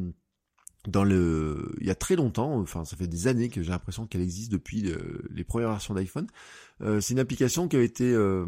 dans 0.87 1.03
le, 1.03 1.75
il 1.81 1.85
y 1.85 1.91
a 1.91 1.95
très 1.95 2.15
longtemps, 2.15 2.59
enfin 2.59 2.85
ça 2.85 2.95
fait 2.95 3.07
des 3.07 3.27
années 3.27 3.49
que 3.49 3.61
j'ai 3.61 3.69
l'impression 3.69 4.07
qu'elle 4.07 4.21
existe 4.21 4.51
depuis 4.51 4.89
les 5.29 5.43
premières 5.43 5.69
versions 5.69 5.93
d'iPhone. 5.93 6.27
Euh, 6.81 7.01
c'est 7.01 7.13
une 7.13 7.19
application 7.19 7.67
qui 7.67 7.75
a 7.75 7.81
été, 7.81 8.05
euh, 8.05 8.45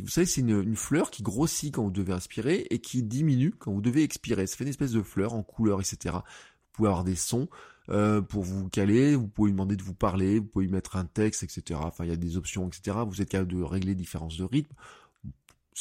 vous 0.00 0.08
savez, 0.08 0.26
c'est 0.26 0.40
une, 0.40 0.76
fleur 0.76 1.10
qui 1.10 1.22
grossit 1.22 1.74
quand 1.74 1.82
vous 1.82 1.90
devez 1.90 2.12
inspirer 2.12 2.66
et 2.70 2.78
qui 2.78 3.02
diminue 3.02 3.52
quand 3.58 3.72
vous 3.72 3.80
devez 3.80 4.04
expirer. 4.04 4.46
Ça 4.46 4.56
fait 4.56 4.64
une 4.64 4.70
espèce 4.70 4.92
de 4.92 5.02
fleur 5.02 5.34
en 5.34 5.42
couleur, 5.42 5.80
etc. 5.80 6.14
Vous 6.14 6.72
pouvez 6.72 6.88
avoir 6.88 7.04
des 7.04 7.16
sons 7.16 7.48
euh, 7.88 8.20
pour 8.20 8.44
vous 8.44 8.68
caler, 8.68 9.16
vous 9.16 9.26
pouvez 9.26 9.48
lui 9.48 9.54
demander 9.54 9.76
de 9.76 9.82
vous 9.82 9.94
parler, 9.94 10.38
vous 10.38 10.46
pouvez 10.46 10.66
y 10.66 10.68
mettre 10.68 10.96
un 10.96 11.06
texte, 11.06 11.42
etc. 11.42 11.80
Enfin, 11.82 12.04
il 12.04 12.10
y 12.10 12.12
a 12.12 12.16
des 12.16 12.36
options, 12.36 12.68
etc. 12.68 12.98
Vous 13.04 13.20
êtes 13.20 13.30
capable 13.30 13.52
de 13.52 13.62
régler 13.62 13.96
différences 13.96 14.36
de 14.36 14.44
rythme 14.44 14.74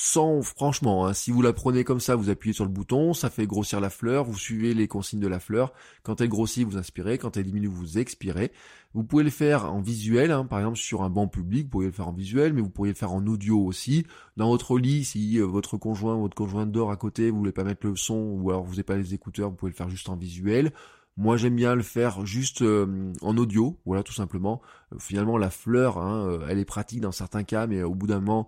sans 0.02 0.42
franchement, 0.42 1.08
hein, 1.08 1.14
si 1.14 1.30
vous 1.30 1.42
la 1.42 1.52
prenez 1.52 1.84
comme 1.84 2.00
ça, 2.00 2.16
vous 2.16 2.30
appuyez 2.30 2.54
sur 2.54 2.64
le 2.64 2.72
bouton, 2.72 3.14
ça 3.14 3.30
fait 3.30 3.46
grossir 3.46 3.82
la 3.82 3.90
fleur, 3.90 4.24
vous 4.24 4.38
suivez 4.38 4.74
les 4.74 4.88
consignes 4.88 5.20
de 5.20 5.28
la 5.28 5.42
fleur. 5.42 5.74
Quand 6.04 6.22
elle 6.22 6.30
grossit, 6.30 6.66
vous 6.66 6.78
inspirez, 6.78 7.18
quand 7.18 7.36
elle 7.36 7.44
diminue, 7.44 7.68
vous 7.68 7.98
expirez. 7.98 8.54
Vous 8.94 9.04
pouvez 9.04 9.26
le 9.26 9.30
faire 9.30 9.74
en 9.74 9.82
visuel, 9.82 10.32
hein, 10.32 10.46
par 10.46 10.60
exemple 10.60 10.78
sur 10.78 11.02
un 11.02 11.10
banc 11.10 11.28
public, 11.28 11.66
vous 11.66 11.70
pouvez 11.70 11.86
le 11.88 11.92
faire 11.92 12.08
en 12.08 12.14
visuel, 12.14 12.54
mais 12.54 12.62
vous 12.62 12.70
pourriez 12.70 12.94
le 12.94 12.98
faire 12.98 13.12
en 13.12 13.28
audio 13.28 13.60
aussi. 13.60 14.06
Dans 14.38 14.48
votre 14.48 14.80
lit, 14.80 15.04
si 15.04 15.38
euh, 15.38 15.44
votre 15.44 15.76
conjoint 15.76 16.16
ou 16.16 16.22
votre 16.22 16.36
conjointe 16.36 16.72
dort 16.72 16.92
à 16.92 16.96
côté, 16.96 17.30
vous 17.30 17.40
voulez 17.40 17.52
pas 17.52 17.66
mettre 17.66 17.86
le 17.86 17.98
son, 17.98 18.38
ou 18.40 18.52
alors 18.52 18.64
vous 18.64 18.72
n'avez 18.72 18.84
pas 18.84 18.96
les 18.96 19.14
écouteurs, 19.14 19.50
vous 19.50 19.58
pouvez 19.58 19.72
le 19.72 19.76
faire 19.76 19.90
juste 19.90 20.08
en 20.08 20.16
visuel. 20.16 20.72
Moi, 21.18 21.36
j'aime 21.36 21.58
bien 21.58 21.76
le 21.76 21.84
faire 21.84 22.26
juste 22.26 22.62
euh, 22.62 23.12
en 23.22 23.36
audio, 23.36 23.78
voilà, 23.86 24.04
tout 24.04 24.14
simplement. 24.14 24.62
Euh, 24.94 24.96
finalement, 24.98 25.38
la 25.38 25.50
fleur, 25.50 25.98
hein, 25.98 26.40
elle 26.48 26.58
est 26.58 26.64
pratique 26.64 27.02
dans 27.02 27.12
certains 27.12 27.44
cas, 27.44 27.68
mais 27.68 27.84
au 27.84 27.94
bout 27.94 28.08
d'un 28.08 28.22
moment, 28.22 28.48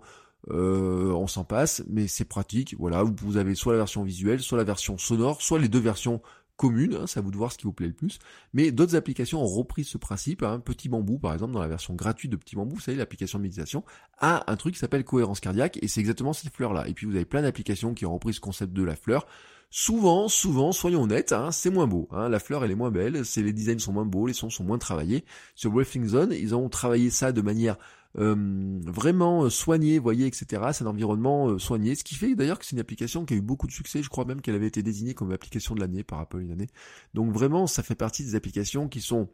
euh, 0.50 1.12
on 1.12 1.26
s'en 1.26 1.44
passe, 1.44 1.84
mais 1.88 2.08
c'est 2.08 2.24
pratique. 2.24 2.74
Voilà, 2.78 3.02
vous, 3.02 3.36
avez 3.36 3.54
soit 3.54 3.72
la 3.72 3.78
version 3.78 4.02
visuelle, 4.02 4.40
soit 4.40 4.58
la 4.58 4.64
version 4.64 4.98
sonore, 4.98 5.42
soit 5.42 5.58
les 5.58 5.68
deux 5.68 5.78
versions 5.78 6.20
communes. 6.56 6.94
Hein, 6.94 7.06
c'est 7.06 7.18
à 7.18 7.22
vous 7.22 7.30
de 7.30 7.36
voir 7.36 7.52
ce 7.52 7.58
qui 7.58 7.64
vous 7.64 7.72
plaît 7.72 7.86
le 7.86 7.92
plus. 7.92 8.18
Mais 8.52 8.72
d'autres 8.72 8.96
applications 8.96 9.42
ont 9.42 9.46
repris 9.46 9.84
ce 9.84 9.98
principe. 9.98 10.42
Hein. 10.42 10.60
Petit 10.60 10.88
Bambou, 10.88 11.18
par 11.18 11.32
exemple, 11.32 11.52
dans 11.52 11.60
la 11.60 11.68
version 11.68 11.94
gratuite 11.94 12.32
de 12.32 12.36
Petit 12.36 12.56
Bambou, 12.56 12.76
vous 12.76 12.80
savez, 12.80 12.96
l'application 12.96 13.38
de 13.38 13.44
méditation, 13.44 13.84
a 14.18 14.50
un 14.50 14.56
truc 14.56 14.74
qui 14.74 14.80
s'appelle 14.80 15.04
cohérence 15.04 15.40
cardiaque, 15.40 15.78
et 15.82 15.88
c'est 15.88 16.00
exactement 16.00 16.32
cette 16.32 16.52
fleur-là. 16.52 16.88
Et 16.88 16.94
puis 16.94 17.06
vous 17.06 17.14
avez 17.14 17.24
plein 17.24 17.42
d'applications 17.42 17.94
qui 17.94 18.06
ont 18.06 18.14
repris 18.14 18.34
ce 18.34 18.40
concept 18.40 18.72
de 18.72 18.82
la 18.82 18.96
fleur. 18.96 19.26
Souvent, 19.74 20.28
souvent, 20.28 20.70
soyons 20.70 21.04
honnêtes, 21.04 21.32
hein, 21.32 21.50
c'est 21.50 21.70
moins 21.70 21.86
beau. 21.86 22.06
Hein, 22.10 22.28
la 22.28 22.40
fleur, 22.40 22.62
elle 22.62 22.70
est 22.70 22.74
moins 22.74 22.90
belle, 22.90 23.24
c'est 23.24 23.42
les 23.42 23.54
designs 23.54 23.78
sont 23.78 23.94
moins 23.94 24.04
beaux, 24.04 24.26
les 24.26 24.34
sons 24.34 24.50
sont 24.50 24.64
moins 24.64 24.76
travaillés. 24.76 25.24
Sur 25.54 25.70
Breathing 25.70 26.06
Zone, 26.06 26.32
ils 26.32 26.54
ont 26.54 26.68
travaillé 26.68 27.08
ça 27.08 27.32
de 27.32 27.40
manière 27.40 27.78
euh, 28.18 28.80
vraiment 28.84 29.44
euh, 29.44 29.50
soigné, 29.50 29.98
voyez, 29.98 30.26
etc. 30.26 30.62
C'est 30.72 30.84
un 30.84 30.88
environnement 30.88 31.48
euh, 31.48 31.58
soigné, 31.58 31.94
ce 31.94 32.04
qui 32.04 32.14
fait 32.14 32.34
d'ailleurs 32.34 32.58
que 32.58 32.66
c'est 32.66 32.76
une 32.76 32.80
application 32.80 33.24
qui 33.24 33.34
a 33.34 33.36
eu 33.36 33.42
beaucoup 33.42 33.66
de 33.66 33.72
succès. 33.72 34.02
Je 34.02 34.08
crois 34.08 34.24
même 34.24 34.40
qu'elle 34.40 34.54
avait 34.54 34.66
été 34.66 34.82
désignée 34.82 35.14
comme 35.14 35.32
application 35.32 35.74
de 35.74 35.80
l'année 35.80 36.02
par 36.02 36.20
Apple 36.20 36.40
une 36.40 36.52
année. 36.52 36.68
Donc 37.14 37.32
vraiment, 37.32 37.66
ça 37.66 37.82
fait 37.82 37.94
partie 37.94 38.24
des 38.24 38.34
applications 38.34 38.88
qui 38.88 39.00
sont 39.00 39.28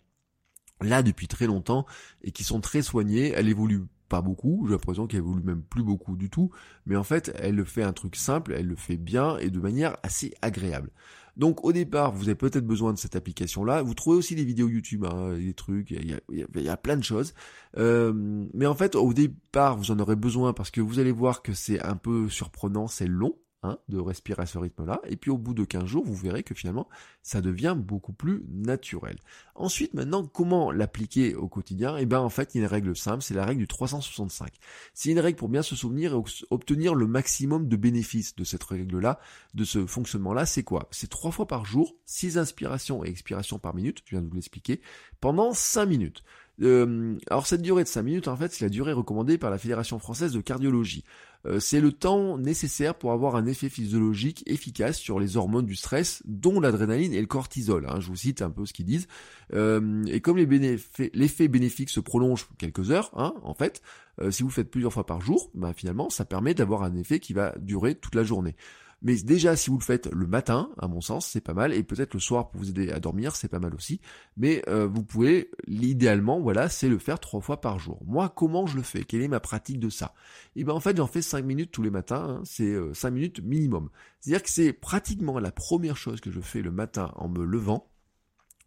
là 0.80 1.02
depuis 1.02 1.26
très 1.26 1.46
longtemps 1.46 1.86
et 2.22 2.30
qui 2.30 2.44
sont 2.44 2.60
très 2.60 2.82
soignées. 2.82 3.32
Elle 3.32 3.48
évolue 3.48 3.82
pas 4.08 4.22
beaucoup, 4.22 4.64
j'ai 4.66 4.72
l'impression 4.72 5.06
qu'elle 5.06 5.18
évolue 5.18 5.42
même 5.42 5.62
plus 5.62 5.82
beaucoup 5.82 6.16
du 6.16 6.30
tout, 6.30 6.50
mais 6.86 6.96
en 6.96 7.04
fait, 7.04 7.34
elle 7.38 7.56
le 7.56 7.64
fait 7.64 7.82
un 7.82 7.92
truc 7.92 8.16
simple, 8.16 8.54
elle 8.54 8.66
le 8.66 8.76
fait 8.76 8.96
bien 8.96 9.36
et 9.38 9.50
de 9.50 9.60
manière 9.60 9.98
assez 10.02 10.32
agréable. 10.40 10.90
Donc 11.38 11.64
au 11.64 11.72
départ, 11.72 12.12
vous 12.12 12.24
avez 12.24 12.34
peut-être 12.34 12.66
besoin 12.66 12.92
de 12.92 12.98
cette 12.98 13.16
application-là. 13.16 13.82
Vous 13.82 13.94
trouvez 13.94 14.16
aussi 14.16 14.34
des 14.34 14.44
vidéos 14.44 14.68
YouTube, 14.68 15.04
hein, 15.04 15.34
des 15.38 15.54
trucs, 15.54 15.92
il 15.92 16.20
y 16.30 16.68
a, 16.68 16.76
plein 16.76 16.96
de 16.96 17.04
choses. 17.04 17.32
Euh, 17.76 18.12
mais 18.52 18.66
en 18.66 18.74
fait, 18.74 18.96
au 18.96 19.12
départ, 19.14 19.76
vous 19.76 19.92
en 19.92 19.98
aurez 20.00 20.16
besoin 20.16 20.52
parce 20.52 20.70
que 20.70 20.80
vous 20.80 20.98
allez 20.98 21.12
voir 21.12 21.42
que 21.42 21.52
c'est 21.52 21.80
un 21.82 21.96
peu 21.96 22.28
surprenant, 22.28 22.88
c'est 22.88 23.06
long. 23.06 23.36
Hein, 23.64 23.76
de 23.88 23.98
respirer 23.98 24.42
à 24.42 24.46
ce 24.46 24.56
rythme-là, 24.56 25.00
et 25.08 25.16
puis 25.16 25.32
au 25.32 25.36
bout 25.36 25.52
de 25.52 25.64
15 25.64 25.84
jours, 25.84 26.04
vous 26.04 26.14
verrez 26.14 26.44
que 26.44 26.54
finalement, 26.54 26.88
ça 27.22 27.40
devient 27.40 27.74
beaucoup 27.76 28.12
plus 28.12 28.44
naturel. 28.48 29.18
Ensuite, 29.56 29.94
maintenant, 29.94 30.24
comment 30.24 30.70
l'appliquer 30.70 31.34
au 31.34 31.48
quotidien? 31.48 31.96
Eh 31.96 32.06
bien, 32.06 32.20
en 32.20 32.28
fait, 32.28 32.54
il 32.54 32.58
y 32.58 32.60
a 32.60 32.66
une 32.66 32.70
règle 32.70 32.94
simple, 32.94 33.20
c'est 33.20 33.34
la 33.34 33.44
règle 33.44 33.62
du 33.62 33.66
365. 33.66 34.52
C'est 34.94 35.10
une 35.10 35.18
règle 35.18 35.36
pour 35.36 35.48
bien 35.48 35.62
se 35.62 35.74
souvenir 35.74 36.14
et 36.14 36.22
obtenir 36.50 36.94
le 36.94 37.08
maximum 37.08 37.66
de 37.66 37.74
bénéfices 37.74 38.36
de 38.36 38.44
cette 38.44 38.62
règle-là, 38.62 39.18
de 39.54 39.64
ce 39.64 39.84
fonctionnement-là, 39.86 40.46
c'est 40.46 40.62
quoi? 40.62 40.86
C'est 40.92 41.10
trois 41.10 41.32
fois 41.32 41.48
par 41.48 41.64
jour, 41.64 41.96
6 42.06 42.38
inspirations 42.38 43.04
et 43.04 43.08
expirations 43.08 43.58
par 43.58 43.74
minute, 43.74 44.02
je 44.04 44.10
viens 44.10 44.22
de 44.22 44.28
vous 44.28 44.36
l'expliquer, 44.36 44.80
pendant 45.20 45.52
5 45.52 45.84
minutes. 45.84 46.22
Euh, 46.62 47.16
alors 47.30 47.46
cette 47.46 47.62
durée 47.62 47.84
de 47.84 47.88
5 47.88 48.02
minutes, 48.02 48.28
en 48.28 48.36
fait, 48.36 48.52
c'est 48.52 48.64
la 48.64 48.68
durée 48.68 48.92
recommandée 48.92 49.38
par 49.38 49.50
la 49.50 49.58
Fédération 49.58 49.98
française 49.98 50.32
de 50.32 50.40
cardiologie. 50.40 51.04
Euh, 51.46 51.60
c'est 51.60 51.80
le 51.80 51.92
temps 51.92 52.36
nécessaire 52.36 52.96
pour 52.96 53.12
avoir 53.12 53.36
un 53.36 53.46
effet 53.46 53.68
physiologique 53.68 54.42
efficace 54.46 54.98
sur 54.98 55.20
les 55.20 55.36
hormones 55.36 55.66
du 55.66 55.76
stress, 55.76 56.22
dont 56.24 56.60
l'adrénaline 56.60 57.14
et 57.14 57.20
le 57.20 57.26
cortisol. 57.26 57.86
Hein. 57.88 58.00
je 58.00 58.08
vous 58.08 58.16
cite 58.16 58.42
un 58.42 58.50
peu 58.50 58.66
ce 58.66 58.72
qu'ils 58.72 58.86
disent. 58.86 59.06
Euh, 59.54 60.04
et 60.06 60.20
comme 60.20 60.36
l'effet 60.38 61.48
bénéfique 61.48 61.90
se 61.90 62.00
prolonge 62.00 62.48
quelques 62.58 62.90
heures, 62.90 63.10
hein, 63.16 63.34
en 63.42 63.54
fait, 63.54 63.82
si 64.30 64.42
vous 64.42 64.48
le 64.48 64.54
faites 64.54 64.70
plusieurs 64.70 64.92
fois 64.92 65.06
par 65.06 65.20
jour, 65.20 65.48
ben, 65.54 65.72
finalement, 65.72 66.10
ça 66.10 66.24
permet 66.24 66.52
d'avoir 66.52 66.82
un 66.82 66.96
effet 66.96 67.20
qui 67.20 67.34
va 67.34 67.54
durer 67.58 67.94
toute 67.94 68.16
la 68.16 68.24
journée. 68.24 68.56
Mais 69.00 69.14
déjà, 69.16 69.54
si 69.54 69.70
vous 69.70 69.78
le 69.78 69.84
faites 69.84 70.08
le 70.12 70.26
matin, 70.26 70.70
à 70.78 70.88
mon 70.88 71.00
sens, 71.00 71.26
c'est 71.26 71.40
pas 71.40 71.54
mal, 71.54 71.72
et 71.72 71.84
peut-être 71.84 72.14
le 72.14 72.20
soir 72.20 72.50
pour 72.50 72.60
vous 72.60 72.70
aider 72.70 72.90
à 72.90 72.98
dormir, 72.98 73.36
c'est 73.36 73.48
pas 73.48 73.60
mal 73.60 73.74
aussi. 73.74 74.00
Mais 74.36 74.62
euh, 74.68 74.88
vous 74.88 75.04
pouvez, 75.04 75.50
idéalement, 75.68 76.40
voilà, 76.40 76.68
c'est 76.68 76.88
le 76.88 76.98
faire 76.98 77.20
trois 77.20 77.40
fois 77.40 77.60
par 77.60 77.78
jour. 77.78 78.02
Moi, 78.04 78.28
comment 78.28 78.66
je 78.66 78.76
le 78.76 78.82
fais? 78.82 79.04
Quelle 79.04 79.22
est 79.22 79.28
ma 79.28 79.38
pratique 79.40 79.78
de 79.78 79.88
ça? 79.88 80.14
Et 80.56 80.60
eh 80.60 80.64
ben 80.64 80.72
en 80.72 80.80
fait, 80.80 80.96
j'en 80.96 81.06
fais 81.06 81.22
cinq 81.22 81.44
minutes 81.44 81.70
tous 81.70 81.82
les 81.82 81.90
matins. 81.90 82.38
Hein, 82.40 82.42
c'est 82.44 82.64
euh, 82.64 82.92
cinq 82.92 83.10
minutes 83.10 83.40
minimum. 83.40 83.90
C'est-à-dire 84.20 84.42
que 84.42 84.50
c'est 84.50 84.72
pratiquement 84.72 85.38
la 85.38 85.52
première 85.52 85.96
chose 85.96 86.20
que 86.20 86.32
je 86.32 86.40
fais 86.40 86.62
le 86.62 86.72
matin 86.72 87.12
en 87.16 87.28
me 87.28 87.44
levant. 87.44 87.88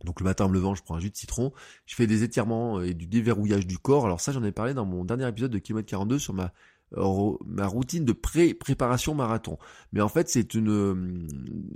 Donc 0.05 0.19
le 0.19 0.23
matin 0.23 0.45
en 0.45 0.49
me 0.49 0.53
levant, 0.53 0.73
je 0.75 0.81
prends 0.81 0.95
un 0.95 0.99
jus 0.99 1.11
de 1.11 1.17
citron, 1.17 1.53
je 1.85 1.95
fais 1.95 2.07
des 2.07 2.23
étirements 2.23 2.81
et 2.81 2.93
du 2.93 3.05
déverrouillage 3.05 3.67
du 3.67 3.77
corps. 3.77 4.05
Alors 4.05 4.19
ça, 4.19 4.31
j'en 4.31 4.43
ai 4.43 4.51
parlé 4.51 4.73
dans 4.73 4.85
mon 4.85 5.05
dernier 5.05 5.27
épisode 5.27 5.51
de 5.51 5.59
Kilomètre 5.59 5.89
42 5.89 6.17
sur 6.17 6.33
ma 6.33 6.53
ma 6.95 7.67
routine 7.67 8.05
de 8.05 8.13
pré-préparation 8.13 9.15
marathon. 9.15 9.57
Mais 9.93 10.01
en 10.01 10.09
fait, 10.09 10.29
c'est 10.29 10.53
une 10.53 11.27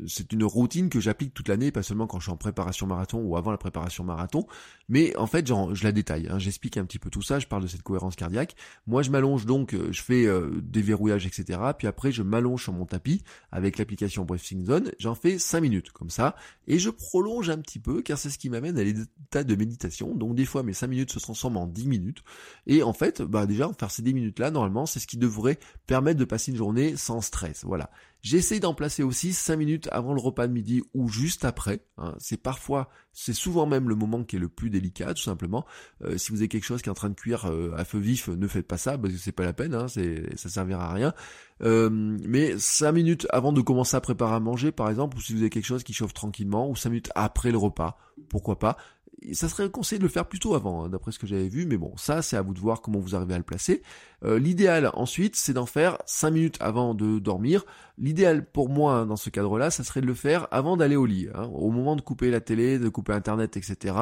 c'est 0.07 0.31
une 0.31 0.43
routine 0.43 0.89
que 0.89 0.99
j'applique 0.99 1.33
toute 1.33 1.47
l'année, 1.47 1.71
pas 1.71 1.83
seulement 1.83 2.07
quand 2.07 2.19
je 2.19 2.25
suis 2.25 2.31
en 2.31 2.37
préparation 2.37 2.87
marathon 2.87 3.21
ou 3.21 3.37
avant 3.37 3.51
la 3.51 3.57
préparation 3.57 4.03
marathon. 4.03 4.45
Mais 4.89 5.15
en 5.17 5.27
fait, 5.27 5.47
genre, 5.47 5.73
je 5.73 5.83
la 5.83 5.91
détaille. 5.91 6.27
Hein, 6.29 6.39
J'explique 6.39 6.77
un 6.77 6.85
petit 6.85 6.99
peu 6.99 7.09
tout 7.09 7.21
ça. 7.21 7.39
Je 7.39 7.47
parle 7.47 7.63
de 7.63 7.67
cette 7.67 7.81
cohérence 7.81 8.15
cardiaque. 8.15 8.55
Moi, 8.87 9.01
je 9.01 9.11
m'allonge 9.11 9.45
donc, 9.45 9.73
euh, 9.73 9.89
je 9.91 10.01
fais 10.01 10.25
euh, 10.25 10.61
des 10.61 10.81
verrouillages, 10.81 11.25
etc. 11.25 11.59
Puis 11.77 11.87
après, 11.87 12.11
je 12.11 12.23
m'allonge 12.23 12.63
sur 12.63 12.73
mon 12.73 12.85
tapis 12.85 13.23
avec 13.51 13.77
l'application 13.77 14.25
Breathing 14.25 14.65
Zone. 14.65 14.91
J'en 14.99 15.15
fais 15.15 15.39
5 15.39 15.61
minutes 15.61 15.91
comme 15.91 16.09
ça, 16.09 16.35
et 16.67 16.79
je 16.79 16.89
prolonge 16.89 17.49
un 17.49 17.57
petit 17.57 17.79
peu, 17.79 18.01
car 18.01 18.17
c'est 18.17 18.29
ce 18.29 18.37
qui 18.37 18.49
m'amène 18.49 18.77
à 18.77 18.83
l'état 18.83 19.43
de 19.43 19.55
méditation. 19.55 20.13
Donc 20.15 20.35
des 20.35 20.45
fois, 20.45 20.63
mes 20.63 20.73
5 20.73 20.87
minutes 20.87 21.11
se 21.11 21.19
transforment 21.19 21.57
en 21.57 21.67
10 21.67 21.87
minutes. 21.87 22.23
Et 22.67 22.83
en 22.83 22.93
fait, 22.93 23.21
bah 23.21 23.45
déjà, 23.45 23.71
faire 23.77 23.91
ces 23.91 24.01
10 24.01 24.13
minutes 24.13 24.39
là, 24.39 24.51
normalement, 24.51 24.85
c'est 24.85 25.04
ce 25.05 25.07
qui 25.07 25.17
devrait 25.17 25.59
permettre 25.85 26.19
de 26.19 26.25
passer 26.25 26.51
une 26.51 26.57
journée 26.57 26.95
sans 26.95 27.21
stress. 27.21 27.63
Voilà. 27.63 27.91
J'essaie 28.23 28.59
d'en 28.59 28.73
placer 28.73 29.03
aussi 29.03 29.33
5 29.33 29.55
minutes 29.55 29.87
avant 29.91 30.15
le 30.15 30.19
repas 30.19 30.47
de 30.47 30.51
midi 30.51 30.81
ou 30.95 31.09
juste 31.09 31.45
après. 31.45 31.81
Hein. 31.99 32.15
C'est 32.17 32.41
parfois, 32.41 32.89
c'est 33.13 33.33
souvent 33.33 33.67
même 33.67 33.87
le 33.87 33.93
moment 33.93 34.23
qui 34.23 34.37
est 34.37 34.39
le 34.39 34.49
plus 34.49 34.71
délicat, 34.71 35.13
tout 35.13 35.21
simplement. 35.21 35.63
Euh, 36.03 36.17
si 36.17 36.31
vous 36.31 36.39
avez 36.39 36.47
quelque 36.47 36.63
chose 36.63 36.81
qui 36.81 36.89
est 36.89 36.91
en 36.91 36.95
train 36.95 37.11
de 37.11 37.13
cuire 37.13 37.45
euh, 37.45 37.75
à 37.77 37.85
feu 37.85 37.99
vif, 37.99 38.27
ne 38.29 38.47
faites 38.47 38.65
pas 38.65 38.79
ça 38.79 38.97
parce 38.97 39.13
que 39.13 39.19
c'est 39.19 39.31
pas 39.31 39.45
la 39.45 39.53
peine, 39.53 39.75
hein, 39.75 39.87
c'est, 39.87 40.35
ça 40.39 40.49
servira 40.49 40.89
à 40.89 40.93
rien. 40.93 41.13
Euh, 41.61 41.91
mais 41.91 42.57
5 42.57 42.93
minutes 42.93 43.27
avant 43.29 43.53
de 43.53 43.61
commencer 43.61 43.95
à 43.95 44.01
préparer 44.01 44.33
à 44.33 44.39
manger, 44.39 44.71
par 44.71 44.89
exemple, 44.89 45.17
ou 45.17 45.21
si 45.21 45.33
vous 45.33 45.41
avez 45.41 45.51
quelque 45.51 45.63
chose 45.63 45.83
qui 45.83 45.93
chauffe 45.93 46.15
tranquillement, 46.15 46.67
ou 46.67 46.75
5 46.75 46.89
minutes 46.89 47.11
après 47.13 47.51
le 47.51 47.59
repas, 47.59 47.99
pourquoi 48.29 48.57
pas 48.57 48.75
ça 49.33 49.49
serait 49.49 49.69
conseillé 49.69 49.99
de 49.99 50.03
le 50.03 50.09
faire 50.09 50.27
plutôt 50.27 50.55
avant, 50.55 50.85
hein, 50.85 50.89
d'après 50.89 51.11
ce 51.11 51.19
que 51.19 51.27
j'avais 51.27 51.47
vu, 51.47 51.65
mais 51.65 51.77
bon, 51.77 51.93
ça 51.97 52.21
c'est 52.21 52.37
à 52.37 52.41
vous 52.41 52.53
de 52.53 52.59
voir 52.59 52.81
comment 52.81 52.99
vous 52.99 53.15
arrivez 53.15 53.33
à 53.33 53.37
le 53.37 53.43
placer. 53.43 53.81
Euh, 54.23 54.39
l'idéal 54.39 54.89
ensuite, 54.93 55.35
c'est 55.35 55.53
d'en 55.53 55.65
faire 55.65 55.97
5 56.05 56.31
minutes 56.31 56.57
avant 56.59 56.93
de 56.93 57.19
dormir. 57.19 57.65
L'idéal 57.97 58.45
pour 58.45 58.69
moi 58.69 58.93
hein, 58.93 59.05
dans 59.05 59.15
ce 59.15 59.29
cadre-là, 59.29 59.71
ça 59.71 59.83
serait 59.83 60.01
de 60.01 60.05
le 60.05 60.13
faire 60.13 60.47
avant 60.51 60.77
d'aller 60.77 60.95
au 60.95 61.05
lit. 61.05 61.27
Hein. 61.33 61.49
Au 61.53 61.71
moment 61.71 61.95
de 61.95 62.01
couper 62.01 62.31
la 62.31 62.41
télé, 62.41 62.79
de 62.79 62.89
couper 62.89 63.13
Internet, 63.13 63.57
etc. 63.57 63.95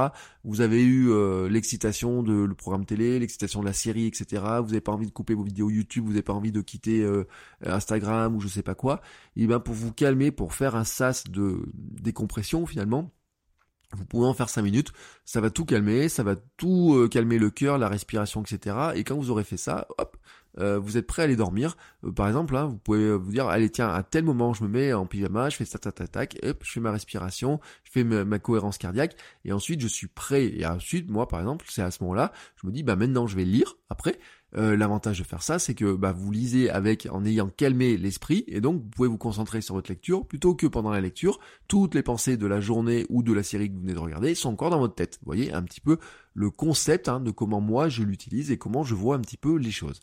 Vous 0.44 0.62
avez 0.62 0.84
eu 0.84 1.10
euh, 1.12 1.50
l'excitation 1.50 2.24
de 2.24 2.34
le 2.34 2.56
programme 2.56 2.86
télé, 2.86 3.20
l'excitation 3.20 3.62
de 3.62 3.66
la 3.66 3.74
série, 3.74 4.08
etc. 4.08 4.44
Vous 4.60 4.68
n'avez 4.68 4.82
pas 4.82 4.92
envie 4.92 5.08
de 5.08 5.12
couper 5.12 5.34
vos 5.34 5.44
vidéos 5.44 5.70
YouTube, 5.70 6.06
vous 6.06 6.12
n'avez 6.12 6.24
pas 6.24 6.34
envie 6.34 6.52
de 6.52 6.62
quitter 6.62 7.02
euh, 7.02 7.28
Instagram 7.66 8.36
ou 8.36 8.40
je 8.40 8.48
sais 8.48 8.64
pas 8.64 8.76
quoi. 8.76 9.02
Et 9.36 9.48
ben 9.48 9.60
pour 9.60 9.76
vous 9.76 9.94
calmer, 9.94 10.32
pour 10.32 10.54
faire 10.54 10.76
un 10.76 10.84
sas 10.84 11.26
de 11.26 11.62
décompression 11.74 12.66
finalement 12.66 13.12
vous 13.94 14.06
pouvez 14.06 14.28
en 14.28 14.34
faire 14.34 14.50
5 14.50 14.62
minutes, 14.62 14.92
ça 15.26 15.42
va 15.42 15.50
tout 15.50 15.66
calmer, 15.66 16.10
ça 16.10 16.24
va 16.24 16.36
tout 16.58 16.96
euh, 16.96 17.08
calmer 17.08 17.38
le 17.38 17.50
cœur, 17.50 17.78
la 17.78 17.88
respiration, 17.88 18.42
etc. 18.42 18.76
Et 18.96 19.04
quand 19.04 19.16
vous 19.16 19.30
aurez 19.30 19.44
fait 19.44 19.58
ça, 19.58 19.88
hop, 19.98 20.18
euh, 20.60 20.78
vous 20.78 20.98
êtes 20.98 21.08
prêt 21.08 21.24
à 21.24 21.26
aller 21.26 21.36
dormir. 21.36 21.78
Euh, 22.04 22.12
par 22.12 22.28
exemple, 22.28 22.56
hein, 22.56 22.66
vous 22.66 22.78
pouvez 22.78 23.16
vous 23.16 23.32
dire, 23.32 23.48
allez 23.48 23.70
tiens, 23.70 23.90
à 23.90 24.04
tel 24.04 24.24
moment 24.24 24.54
je 24.54 24.64
me 24.64 24.70
mets 24.70 24.94
en 24.94 25.06
pyjama, 25.06 25.50
je 25.50 25.58
fais 25.58 25.66
ça, 25.66 25.80
tac, 25.80 26.12
tac, 26.12 26.38
hop, 26.44 26.64
je 26.64 26.72
fais 26.72 26.80
ma 26.80 26.92
respiration, 26.92 27.60
je 27.84 27.92
fais 27.92 28.04
ma, 28.04 28.40
cohérence 28.40 28.78
cardiaque, 28.78 29.16
et 29.46 29.54
ensuite 29.54 29.82
je 29.82 29.88
suis 29.88 30.08
prêt. 30.08 30.46
Et 30.46 30.66
ensuite, 30.66 31.10
moi 31.10 31.28
par 31.28 31.40
exemple, 31.40 31.66
c'est 31.70 31.82
à 31.82 31.92
ce 31.92 32.04
moment-là, 32.04 32.32
je 32.62 32.68
me 32.68 32.72
dis, 32.72 32.84
bah 32.84 32.96
maintenant 32.96 33.28
je 33.28 33.36
vais 33.36 33.46
lire 33.46 33.76
après. 33.90 34.20
Euh, 34.56 34.78
l'avantage 34.78 35.20
de 35.20 35.24
faire 35.24 35.42
ça, 35.42 35.58
c'est 35.58 35.74
que 35.74 35.96
bah, 35.96 36.12
vous 36.12 36.32
lisez 36.32 36.70
avec 36.70 37.08
en 37.12 37.26
ayant 37.26 37.50
calmé 37.50 37.98
l'esprit, 37.98 38.44
et 38.48 38.62
donc 38.62 38.82
vous 38.82 38.90
pouvez 38.90 39.08
vous 39.08 39.18
concentrer 39.18 39.62
sur 39.62 39.76
votre 39.76 39.90
lecture, 39.90 40.26
plutôt 40.28 40.54
que 40.54 40.68
pendant 40.68 40.92
la 40.92 41.02
lecture, 41.02 41.40
toutes 41.68 41.96
les 41.96 42.04
pensées 42.04 42.38
de 42.38 42.46
la 42.46 42.60
journée 42.60 43.06
ou 43.10 43.24
de 43.24 43.34
la 43.34 43.44
série 43.44 43.70
que 43.70 43.74
vous 43.74 43.82
venez 43.82 43.94
de 43.94 44.00
regarder 44.00 44.36
sont 44.36 44.50
encore 44.50 44.70
dans 44.70 44.80
votre 44.80 44.96
tête. 44.96 45.20
Vous 45.22 45.26
voyez 45.26 45.52
un 45.54 45.64
petit 45.64 45.82
peu 45.82 45.98
le 46.36 46.50
concept 46.50 47.10
hein, 47.10 47.20
de 47.20 47.32
comment 47.32 47.62
moi 47.62 47.90
je 47.90 48.04
l'utilise 48.04 48.52
et 48.52 48.58
comment 48.58 48.84
je 48.84 48.96
vois 48.96 49.16
un 49.16 49.22
petit 49.22 49.38
peu 49.38 49.58
les 49.58 49.72
choses. 49.72 50.02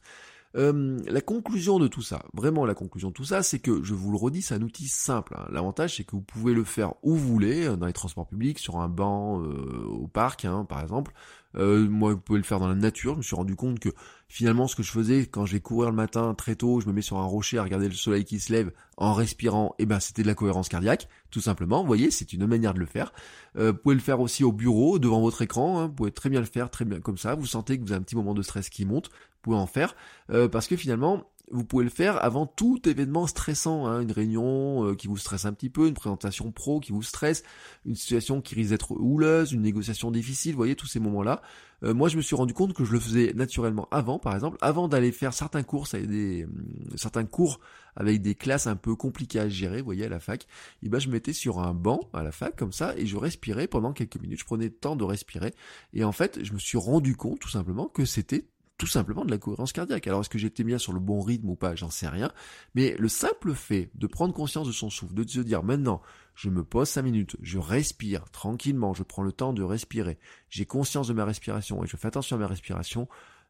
Euh, 0.57 0.99
la 1.07 1.21
conclusion 1.21 1.79
de 1.79 1.87
tout 1.87 2.03
ça, 2.03 2.25
vraiment 2.35 2.67
la 2.67 2.75
conclusion 2.75 3.11
de 3.11 3.15
tout 3.15 3.25
ça, 3.25 3.43
c'est 3.43 3.61
que, 3.61 3.85
je 3.85 3.95
vous 3.95 4.11
le 4.11 4.17
redis, 4.17 4.43
c'est 4.43 4.55
un 4.55 4.63
outil 4.63 4.89
simple. 4.89 5.37
Hein. 5.39 5.47
L'avantage, 5.53 5.97
c'est 5.97 6.05
que 6.05 6.13
vous 6.13 6.23
pouvez 6.23 6.55
le 6.55 6.65
faire 6.65 6.95
où 7.03 7.15
vous 7.15 7.29
voulez, 7.29 7.67
euh, 7.67 7.77
dans 7.77 7.87
les 7.87 7.93
transports 7.93 8.27
publics, 8.27 8.59
sur 8.59 8.81
un 8.81 8.89
banc, 8.89 9.41
euh, 9.43 9.85
au 9.89 10.09
parc, 10.09 10.45
hein, 10.45 10.65
par 10.65 10.81
exemple. 10.81 11.13
moi, 11.55 12.13
vous 12.13 12.21
pouvez 12.21 12.39
le 12.39 12.45
faire 12.45 12.59
dans 12.59 12.69
la 12.69 12.75
nature. 12.75 13.15
Je 13.15 13.19
me 13.19 13.23
suis 13.23 13.37
rendu 13.37 13.55
compte 13.55 13.79
que 13.79 13.91
finalement, 14.29 14.67
ce 14.67 14.77
que 14.77 14.83
je 14.83 14.91
faisais 14.91 15.27
quand 15.27 15.47
je 15.47 15.53
vais 15.53 15.61
courir 15.61 15.91
le 15.91 15.97
matin 15.97 16.35
très 16.35 16.55
tôt, 16.55 16.81
je 16.81 16.87
me 16.87 16.93
mets 16.93 17.03
sur 17.03 17.19
un 17.19 17.25
rocher 17.25 17.59
à 17.59 17.63
regarder 17.63 17.89
le 17.89 17.95
soleil 17.95 18.25
qui 18.25 18.39
se 18.41 18.53
lève 18.53 18.73
en 18.97 19.15
respirant, 19.15 19.75
et 19.79 19.83
eh 19.83 19.87
ben 19.87 19.99
c'était 19.99 20.23
de 20.23 20.29
la 20.29 20.35
cohérence 20.35 20.69
cardiaque, 20.69 21.09
tout 21.31 21.41
simplement. 21.41 21.81
Vous 21.81 21.87
voyez, 21.87 22.11
c'est 22.11 22.33
une 22.33 22.47
manière 22.47 22.75
de 22.75 22.79
le 22.79 22.87
faire. 22.87 23.13
vous 23.57 23.73
pouvez 23.75 23.95
le 23.95 24.01
faire 24.01 24.21
aussi 24.21 24.45
au 24.45 24.53
bureau, 24.53 24.99
devant 24.99 25.21
votre 25.21 25.43
écran. 25.43 25.81
Hein. 25.81 25.87
Vous 25.87 25.93
pouvez 25.93 26.13
très 26.13 26.29
bien 26.29 26.41
le 26.41 26.47
faire, 26.47 26.71
très 26.71 26.85
bien 26.85 27.01
comme 27.01 27.19
ça. 27.19 27.35
Vous 27.35 27.47
sentez 27.47 27.79
que 27.79 27.83
vous 27.83 27.93
avez 27.93 28.01
un 28.01 28.05
petit 28.05 28.17
moment 28.17 28.35
de 28.35 28.43
stress 28.43 28.69
qui 28.69 28.85
monte 28.85 29.11
pouvez 29.43 29.57
en 29.57 29.67
faire, 29.67 29.95
euh, 30.31 30.49
parce 30.49 30.67
que 30.67 30.77
finalement, 30.77 31.25
vous 31.51 31.65
pouvez 31.65 31.85
le 31.85 31.91
faire 31.91 32.23
avant 32.25 32.47
tout 32.47 32.81
événement 32.89 33.27
stressant, 33.27 33.87
hein, 33.87 34.01
une 34.01 34.13
réunion 34.13 34.87
euh, 34.87 34.95
qui 34.95 35.09
vous 35.09 35.17
stresse 35.17 35.45
un 35.45 35.53
petit 35.53 35.69
peu, 35.69 35.89
une 35.89 35.95
présentation 35.95 36.53
pro 36.53 36.81
qui 36.81 36.93
vous 36.93 37.03
stresse, 37.03 37.43
une 37.85 37.97
situation 37.97 38.41
qui 38.41 38.55
risque 38.55 38.71
d'être 38.71 38.93
houleuse, 38.93 39.53
une 39.53 39.63
négociation 39.63 40.11
difficile, 40.11 40.53
vous 40.53 40.59
voyez 40.59 40.77
tous 40.77 40.87
ces 40.87 41.01
moments-là. 41.01 41.43
Euh, 41.83 41.93
moi, 41.93 42.09
je 42.09 42.17
me 42.17 42.23
suis 42.23 42.37
rendu 42.37 42.55
compte 42.55 42.73
que 42.73 42.85
je 42.85 42.93
le 42.93 43.01
faisais 43.01 43.33
naturellement 43.35 43.89
avant, 43.91 44.19
par 44.19 44.35
exemple, 44.35 44.59
avant 44.61 44.87
d'aller 44.87 45.13
faire 45.13 45.33
certains 45.33 45.63
cours, 45.63 45.89
avec 45.93 46.09
des, 46.09 46.47
certains 46.95 47.25
cours 47.25 47.59
avec 47.97 48.23
des 48.23 48.37
classes 48.37 48.69
un 48.69 48.77
peu 48.77 48.95
compliquées 48.95 49.41
à 49.41 49.49
gérer, 49.49 49.79
vous 49.79 49.87
voyez, 49.87 50.05
à 50.05 50.09
la 50.09 50.21
fac. 50.21 50.47
Et 50.83 50.89
ben, 50.89 51.01
je 51.01 51.09
me 51.09 51.15
mettais 51.15 51.33
sur 51.33 51.59
un 51.59 51.75
banc 51.75 52.09
à 52.13 52.23
la 52.23 52.31
fac 52.31 52.55
comme 52.57 52.73
ça 52.73 52.95
et 52.97 53.07
je 53.07 53.17
respirais 53.17 53.67
pendant 53.67 53.93
quelques 53.93 54.21
minutes. 54.21 54.39
Je 54.39 54.45
prenais 54.45 54.67
le 54.67 54.75
temps 54.75 54.95
de 54.95 55.05
respirer 55.05 55.53
et 55.93 56.05
en 56.05 56.13
fait, 56.13 56.45
je 56.45 56.53
me 56.53 56.59
suis 56.59 56.79
rendu 56.79 57.17
compte 57.17 57.41
tout 57.41 57.49
simplement 57.49 57.89
que 57.89 58.05
c'était 58.05 58.45
tout 58.81 58.87
simplement 58.87 59.27
de 59.27 59.31
la 59.31 59.37
cohérence 59.37 59.75
cardiaque. 59.75 60.07
Alors 60.07 60.23
est-ce 60.23 60.31
que 60.31 60.39
j'étais 60.39 60.65
bien 60.65 60.79
sur 60.79 60.95
le 60.95 61.01
bon 61.01 61.21
rythme 61.21 61.51
ou 61.51 61.55
pas, 61.55 61.75
j'en 61.75 61.91
sais 61.91 62.09
rien. 62.09 62.33
Mais 62.75 62.97
le 62.99 63.09
simple 63.11 63.53
fait 63.53 63.91
de 63.95 64.07
prendre 64.07 64.33
conscience 64.33 64.67
de 64.67 64.73
son 64.73 64.89
souffle, 64.89 65.13
de 65.13 65.29
se 65.29 65.41
dire 65.41 65.63
maintenant, 65.63 66.01
je 66.35 66.49
me 66.49 66.65
pose 66.65 66.89
cinq 66.89 67.03
minutes, 67.03 67.37
je 67.43 67.59
respire 67.59 68.31
tranquillement, 68.31 68.95
je 68.95 69.03
prends 69.03 69.23
le 69.23 69.33
temps 69.33 69.53
de 69.53 69.63
respirer, 69.63 70.19
j'ai 70.49 70.65
conscience 70.65 71.09
de 71.09 71.13
ma 71.13 71.27
respiration 71.27 71.85
et 71.85 71.87
je 71.87 71.99
fais 71.99 72.09
attention 72.09 72.37
à 72.37 72.39
ma 72.39 72.47
respiration, 72.47 73.07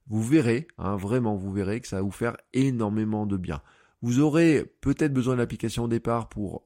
vous 0.08 0.20
verrez, 0.20 0.66
hein, 0.78 0.96
vraiment, 0.96 1.36
vous 1.36 1.52
verrez 1.52 1.80
que 1.80 1.86
ça 1.86 1.96
va 1.96 2.02
vous 2.02 2.10
faire 2.10 2.36
énormément 2.52 3.24
de 3.24 3.36
bien. 3.36 3.62
Vous 4.02 4.18
aurez 4.18 4.64
peut-être 4.80 5.12
besoin 5.12 5.34
de 5.34 5.38
l'application 5.38 5.84
au 5.84 5.88
départ 5.88 6.28
pour 6.28 6.64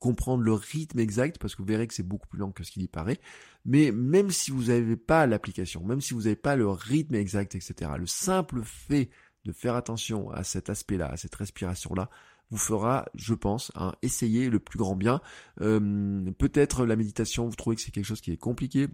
comprendre 0.00 0.42
le 0.42 0.52
rythme 0.52 0.98
exact, 0.98 1.38
parce 1.38 1.54
que 1.54 1.62
vous 1.62 1.68
verrez 1.68 1.86
que 1.86 1.94
c'est 1.94 2.02
beaucoup 2.02 2.26
plus 2.26 2.38
lent 2.38 2.50
que 2.50 2.64
ce 2.64 2.72
qu'il 2.72 2.82
y 2.82 2.88
paraît. 2.88 3.20
Mais 3.64 3.92
même 3.92 4.30
si 4.30 4.50
vous 4.50 4.64
n'avez 4.64 4.96
pas 4.96 5.26
l'application, 5.26 5.84
même 5.84 6.00
si 6.00 6.14
vous 6.14 6.22
n'avez 6.22 6.36
pas 6.36 6.56
le 6.56 6.68
rythme 6.68 7.14
exact, 7.14 7.54
etc., 7.54 7.92
le 7.98 8.06
simple 8.06 8.62
fait 8.64 9.10
de 9.44 9.52
faire 9.52 9.76
attention 9.76 10.30
à 10.30 10.42
cet 10.42 10.70
aspect-là, 10.70 11.06
à 11.06 11.16
cette 11.16 11.34
respiration-là, 11.34 12.10
vous 12.50 12.58
fera, 12.58 13.06
je 13.14 13.34
pense, 13.34 13.70
hein, 13.76 13.92
essayer 14.02 14.50
le 14.50 14.58
plus 14.58 14.78
grand 14.78 14.96
bien. 14.96 15.20
Euh, 15.60 16.30
peut-être 16.38 16.84
la 16.84 16.96
méditation, 16.96 17.48
vous 17.48 17.54
trouvez 17.54 17.76
que 17.76 17.82
c'est 17.82 17.92
quelque 17.92 18.04
chose 18.04 18.20
qui 18.20 18.32
est 18.32 18.36
compliqué, 18.36 18.88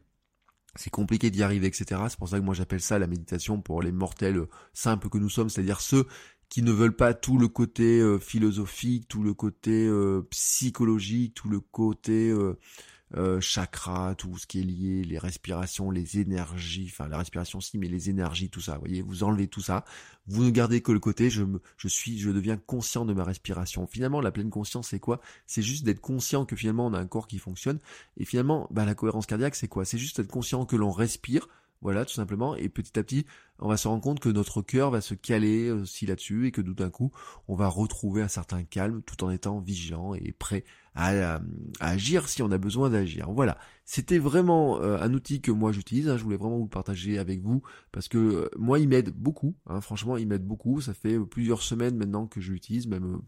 c'est 0.75 0.91
compliqué 0.91 1.31
d'y 1.31 1.43
arriver, 1.43 1.67
etc. 1.67 2.03
C'est 2.09 2.19
pour 2.19 2.29
ça 2.29 2.39
que 2.39 2.45
moi 2.45 2.55
j'appelle 2.55 2.83
ça 2.83 2.99
la 2.99 3.07
méditation 3.07 3.61
pour 3.61 3.83
les 3.83 3.93
mortels 3.93 4.47
simples 4.75 5.09
que 5.09 5.19
nous 5.19 5.31
sommes, 5.31 5.49
c'est-à-dire 5.49 5.81
ceux 5.81 6.07
qui 6.49 6.63
ne 6.63 6.73
veulent 6.73 6.97
pas 6.97 7.15
tout 7.15 7.39
le 7.39 7.49
côté 7.49 8.01
euh, 8.01 8.19
philosophique, 8.19 9.09
tout 9.09 9.23
le 9.23 9.35
côté 9.35 9.87
euh, 9.87 10.27
psychologique, 10.31 11.35
tout 11.35 11.49
le 11.49 11.61
côté 11.61 12.33
euh, 13.15 13.41
chakra, 13.41 14.15
tout 14.17 14.37
ce 14.37 14.47
qui 14.47 14.61
est 14.61 14.65
lié, 14.65 15.05
les 15.05 15.19
respirations, 15.19 15.91
les 15.91 16.19
énergies, 16.19 16.89
enfin 16.91 17.09
la 17.09 17.19
respiration 17.19 17.61
si, 17.61 17.79
mais 17.79 17.89
les 17.89 18.11
énergies, 18.11 18.51
tout 18.51 18.61
ça. 18.61 18.75
Vous 18.75 18.81
voyez, 18.81 19.03
vous 19.03 19.23
enlevez 19.23 19.47
tout 19.49 19.61
ça, 19.61 19.85
vous 20.27 20.45
ne 20.45 20.51
gardez 20.51 20.81
que 20.81 20.93
le 20.93 20.99
côté, 20.99 21.31
je, 21.31 21.45
me, 21.45 21.61
je 21.77 21.89
suis, 21.89 22.19
je 22.19 22.31
deviens 22.31 22.57
conscient 22.57 23.05
de 23.05 23.13
ma 23.13 23.25
respiration. 23.25 23.87
Finalement, 23.87 24.21
la 24.21 24.33
pleine 24.33 24.51
conscience, 24.51 24.89
c'est 24.89 24.99
quoi? 24.99 25.21
C'est 25.47 25.63
juste 25.63 25.85
d'être 25.85 26.01
conscient 26.01 26.45
que 26.45 26.57
finalement 26.57 26.87
on 26.87 26.95
a 26.95 26.99
un 26.99 27.07
corps 27.07 27.29
qui 27.29 27.39
fonctionne. 27.39 27.79
Et 28.17 28.25
finalement, 28.25 28.67
bah, 28.71 28.85
la 28.85 28.95
cohérence 28.95 29.27
cardiaque, 29.27 29.55
c'est 29.55 29.69
quoi? 29.69 29.85
C'est 29.85 29.99
juste 29.99 30.19
être 30.19 30.31
conscient 30.31 30.67
que 30.67 30.77
l'on 30.77 30.91
respire 30.91 31.49
voilà, 31.83 32.05
tout 32.05 32.15
simplement. 32.15 32.57
Et 32.57 32.69
petit 32.69 32.99
à 32.99 33.03
petit, 33.03 33.27
on 33.59 33.69
va 33.69 33.77
se 33.77 33.89
rendre 33.89 34.03
compte 34.03 34.21
que 34.21 34.29
notre 34.29 34.63
cœur 34.63 34.91
va 34.91 35.01
se 35.01 35.15
caler 35.15 35.71
aussi 35.71 36.07
là-dessus 36.07 36.47
et 36.47 36.51
que 36.51 36.61
tout 36.61 36.75
d'un 36.75 36.91
coup, 36.91 37.13
on 37.49 37.55
va 37.55 37.69
retrouver 37.69 38.23
un 38.23 38.29
certain 38.29 38.65
calme 38.65 39.03
tout 39.03 39.25
en 39.25 39.31
étant 39.31 39.61
vigilant 39.61 40.15
et 40.15 40.33
prêt 40.33 40.65
à, 40.95 41.41
agir 41.81 42.29
si 42.29 42.43
on 42.43 42.51
a 42.51 42.59
besoin 42.59 42.91
d'agir. 42.91 43.31
Voilà. 43.31 43.59
C'était 43.85 44.19
vraiment 44.19 44.81
euh, 44.81 44.99
un 45.01 45.13
outil 45.15 45.41
que 45.41 45.51
moi 45.51 45.71
j'utilise. 45.73 46.09
Hein. 46.09 46.17
je 46.17 46.25
voulais 46.25 46.37
vraiment 46.37 46.57
vous 46.57 46.65
le 46.65 46.69
partager 46.69 47.19
avec 47.19 47.43
vous 47.43 47.63
parce 47.93 48.09
que 48.09 48.19
euh, 48.19 48.49
moi, 48.57 48.79
il 48.79 48.89
m'aide 48.89 49.11
beaucoup. 49.11 49.55
Hein. 49.67 49.81
franchement, 49.81 50.17
il 50.17 50.27
m'aide 50.27 50.45
beaucoup. 50.45 50.81
Ça 50.81 50.95
fait 50.95 51.19
plusieurs 51.21 51.63
semaines 51.63 51.97
maintenant 51.97 52.27
que 52.27 52.41
je 52.41 52.53
l'utilise, 52.53 52.87
même 52.87 53.15
euh, 53.15 53.19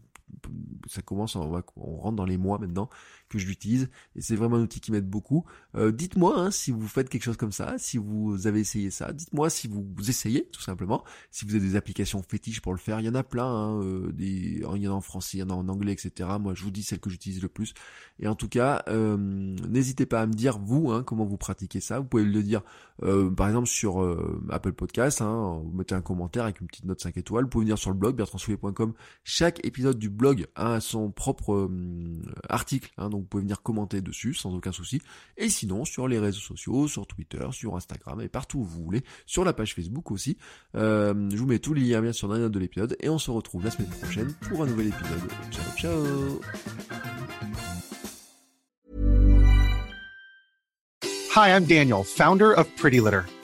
ça 0.87 1.01
commence, 1.01 1.35
on, 1.35 1.49
va, 1.49 1.63
on 1.75 1.97
rentre 1.97 2.15
dans 2.15 2.25
les 2.25 2.37
mois 2.37 2.57
maintenant 2.57 2.89
que 3.29 3.37
je 3.37 3.45
l'utilise 3.45 3.89
et 4.15 4.21
c'est 4.21 4.35
vraiment 4.35 4.57
un 4.57 4.61
outil 4.61 4.79
qui 4.79 4.91
m'aide 4.91 5.07
beaucoup. 5.07 5.45
Euh, 5.75 5.91
dites-moi 5.91 6.37
hein, 6.37 6.51
si 6.51 6.71
vous 6.71 6.87
faites 6.87 7.09
quelque 7.09 7.23
chose 7.23 7.37
comme 7.37 7.51
ça, 7.51 7.75
si 7.77 7.97
vous 7.97 8.47
avez 8.47 8.59
essayé 8.59 8.89
ça. 8.89 9.13
Dites-moi 9.13 9.49
si 9.49 9.67
vous, 9.67 9.85
essayez 10.07 10.45
tout 10.51 10.61
simplement, 10.61 11.03
si 11.31 11.45
vous 11.45 11.55
avez 11.55 11.65
des 11.65 11.75
applications 11.75 12.23
fétiches 12.23 12.61
pour 12.61 12.73
le 12.73 12.79
faire. 12.79 12.99
Il 12.99 13.05
y 13.05 13.09
en 13.09 13.15
a 13.15 13.23
plein, 13.23 13.45
hein, 13.45 13.81
euh, 13.83 14.11
des, 14.11 14.63
il 14.75 14.81
y 14.81 14.87
en 14.87 14.93
a 14.93 14.95
en 14.95 15.01
français, 15.01 15.37
il 15.37 15.39
y 15.41 15.43
en 15.43 15.49
a 15.49 15.53
en 15.53 15.67
anglais, 15.69 15.93
etc. 15.93 16.29
Moi, 16.39 16.53
je 16.55 16.63
vous 16.63 16.71
dis 16.71 16.83
celle 16.83 16.99
que 16.99 17.09
j'utilise 17.09 17.41
le 17.41 17.49
plus. 17.49 17.73
Et 18.19 18.27
en 18.27 18.35
tout 18.35 18.49
cas, 18.49 18.83
euh, 18.87 19.17
n'hésitez 19.17 20.05
pas 20.05 20.21
à 20.21 20.25
me 20.25 20.33
dire 20.33 20.57
vous 20.59 20.91
hein, 20.91 21.03
comment 21.03 21.25
vous 21.25 21.37
pratiquez 21.37 21.79
ça. 21.79 21.99
Vous 21.99 22.05
pouvez 22.05 22.25
le 22.25 22.43
dire 22.43 22.61
par 23.37 23.47
exemple 23.47 23.67
sur 23.67 24.01
Apple 24.49 24.73
Podcast. 24.73 25.21
Hein, 25.21 25.61
vous 25.63 25.71
mettez 25.71 25.95
un 25.95 26.01
commentaire 26.01 26.43
avec 26.43 26.59
une 26.59 26.67
petite 26.67 26.85
note 26.85 26.99
5 26.99 27.15
étoiles. 27.15 27.45
Vous 27.45 27.49
pouvez 27.49 27.63
venir 27.63 27.77
sur 27.77 27.91
le 27.91 27.95
blog 27.95 28.15
bertrandsoulier.com. 28.15 28.93
Chaque 29.23 29.65
épisode 29.65 29.97
du 29.97 30.09
blog 30.19 30.45
a 30.55 30.79
son 30.79 31.09
propre 31.09 31.69
article. 32.47 32.91
Hein, 32.97 33.09
vous 33.11 33.21
pouvez 33.21 33.41
venir 33.41 33.63
commenter 33.63 34.01
dessus 34.01 34.35
sans 34.35 34.53
aucun 34.53 34.71
souci. 34.71 35.01
Et 35.37 35.49
sinon, 35.49 35.85
sur 35.85 36.07
les 36.07 36.19
réseaux 36.19 36.39
sociaux, 36.39 36.87
sur 36.87 37.07
Twitter, 37.07 37.47
sur 37.51 37.75
Instagram 37.75 38.21
et 38.21 38.27
partout 38.27 38.59
où 38.59 38.63
vous 38.63 38.83
voulez, 38.83 39.03
sur 39.25 39.43
la 39.43 39.53
page 39.53 39.73
Facebook 39.73 40.11
aussi. 40.11 40.37
Euh, 40.75 41.29
je 41.31 41.37
vous 41.37 41.47
mets 41.47 41.59
tous 41.59 41.73
les 41.73 41.81
liens 41.81 42.01
bien 42.01 42.13
sûr 42.13 42.27
dans 42.27 42.35
les 42.35 42.41
notes 42.41 42.51
de 42.51 42.59
l'épisode 42.59 42.95
et 42.99 43.09
on 43.09 43.17
se 43.17 43.31
retrouve 43.31 43.63
la 43.63 43.71
semaine 43.71 43.89
prochaine 43.89 44.33
pour 44.47 44.61
un 44.61 44.67
nouvel 44.67 44.87
épisode. 44.87 45.31
Ciao 45.49 45.77
ciao 45.77 46.41
Hi, 51.35 51.49
I'm 51.55 51.65
Daniel, 51.65 52.03
founder 52.03 52.51
of 52.51 52.67
Pretty 52.75 52.99
Litter. 52.99 53.38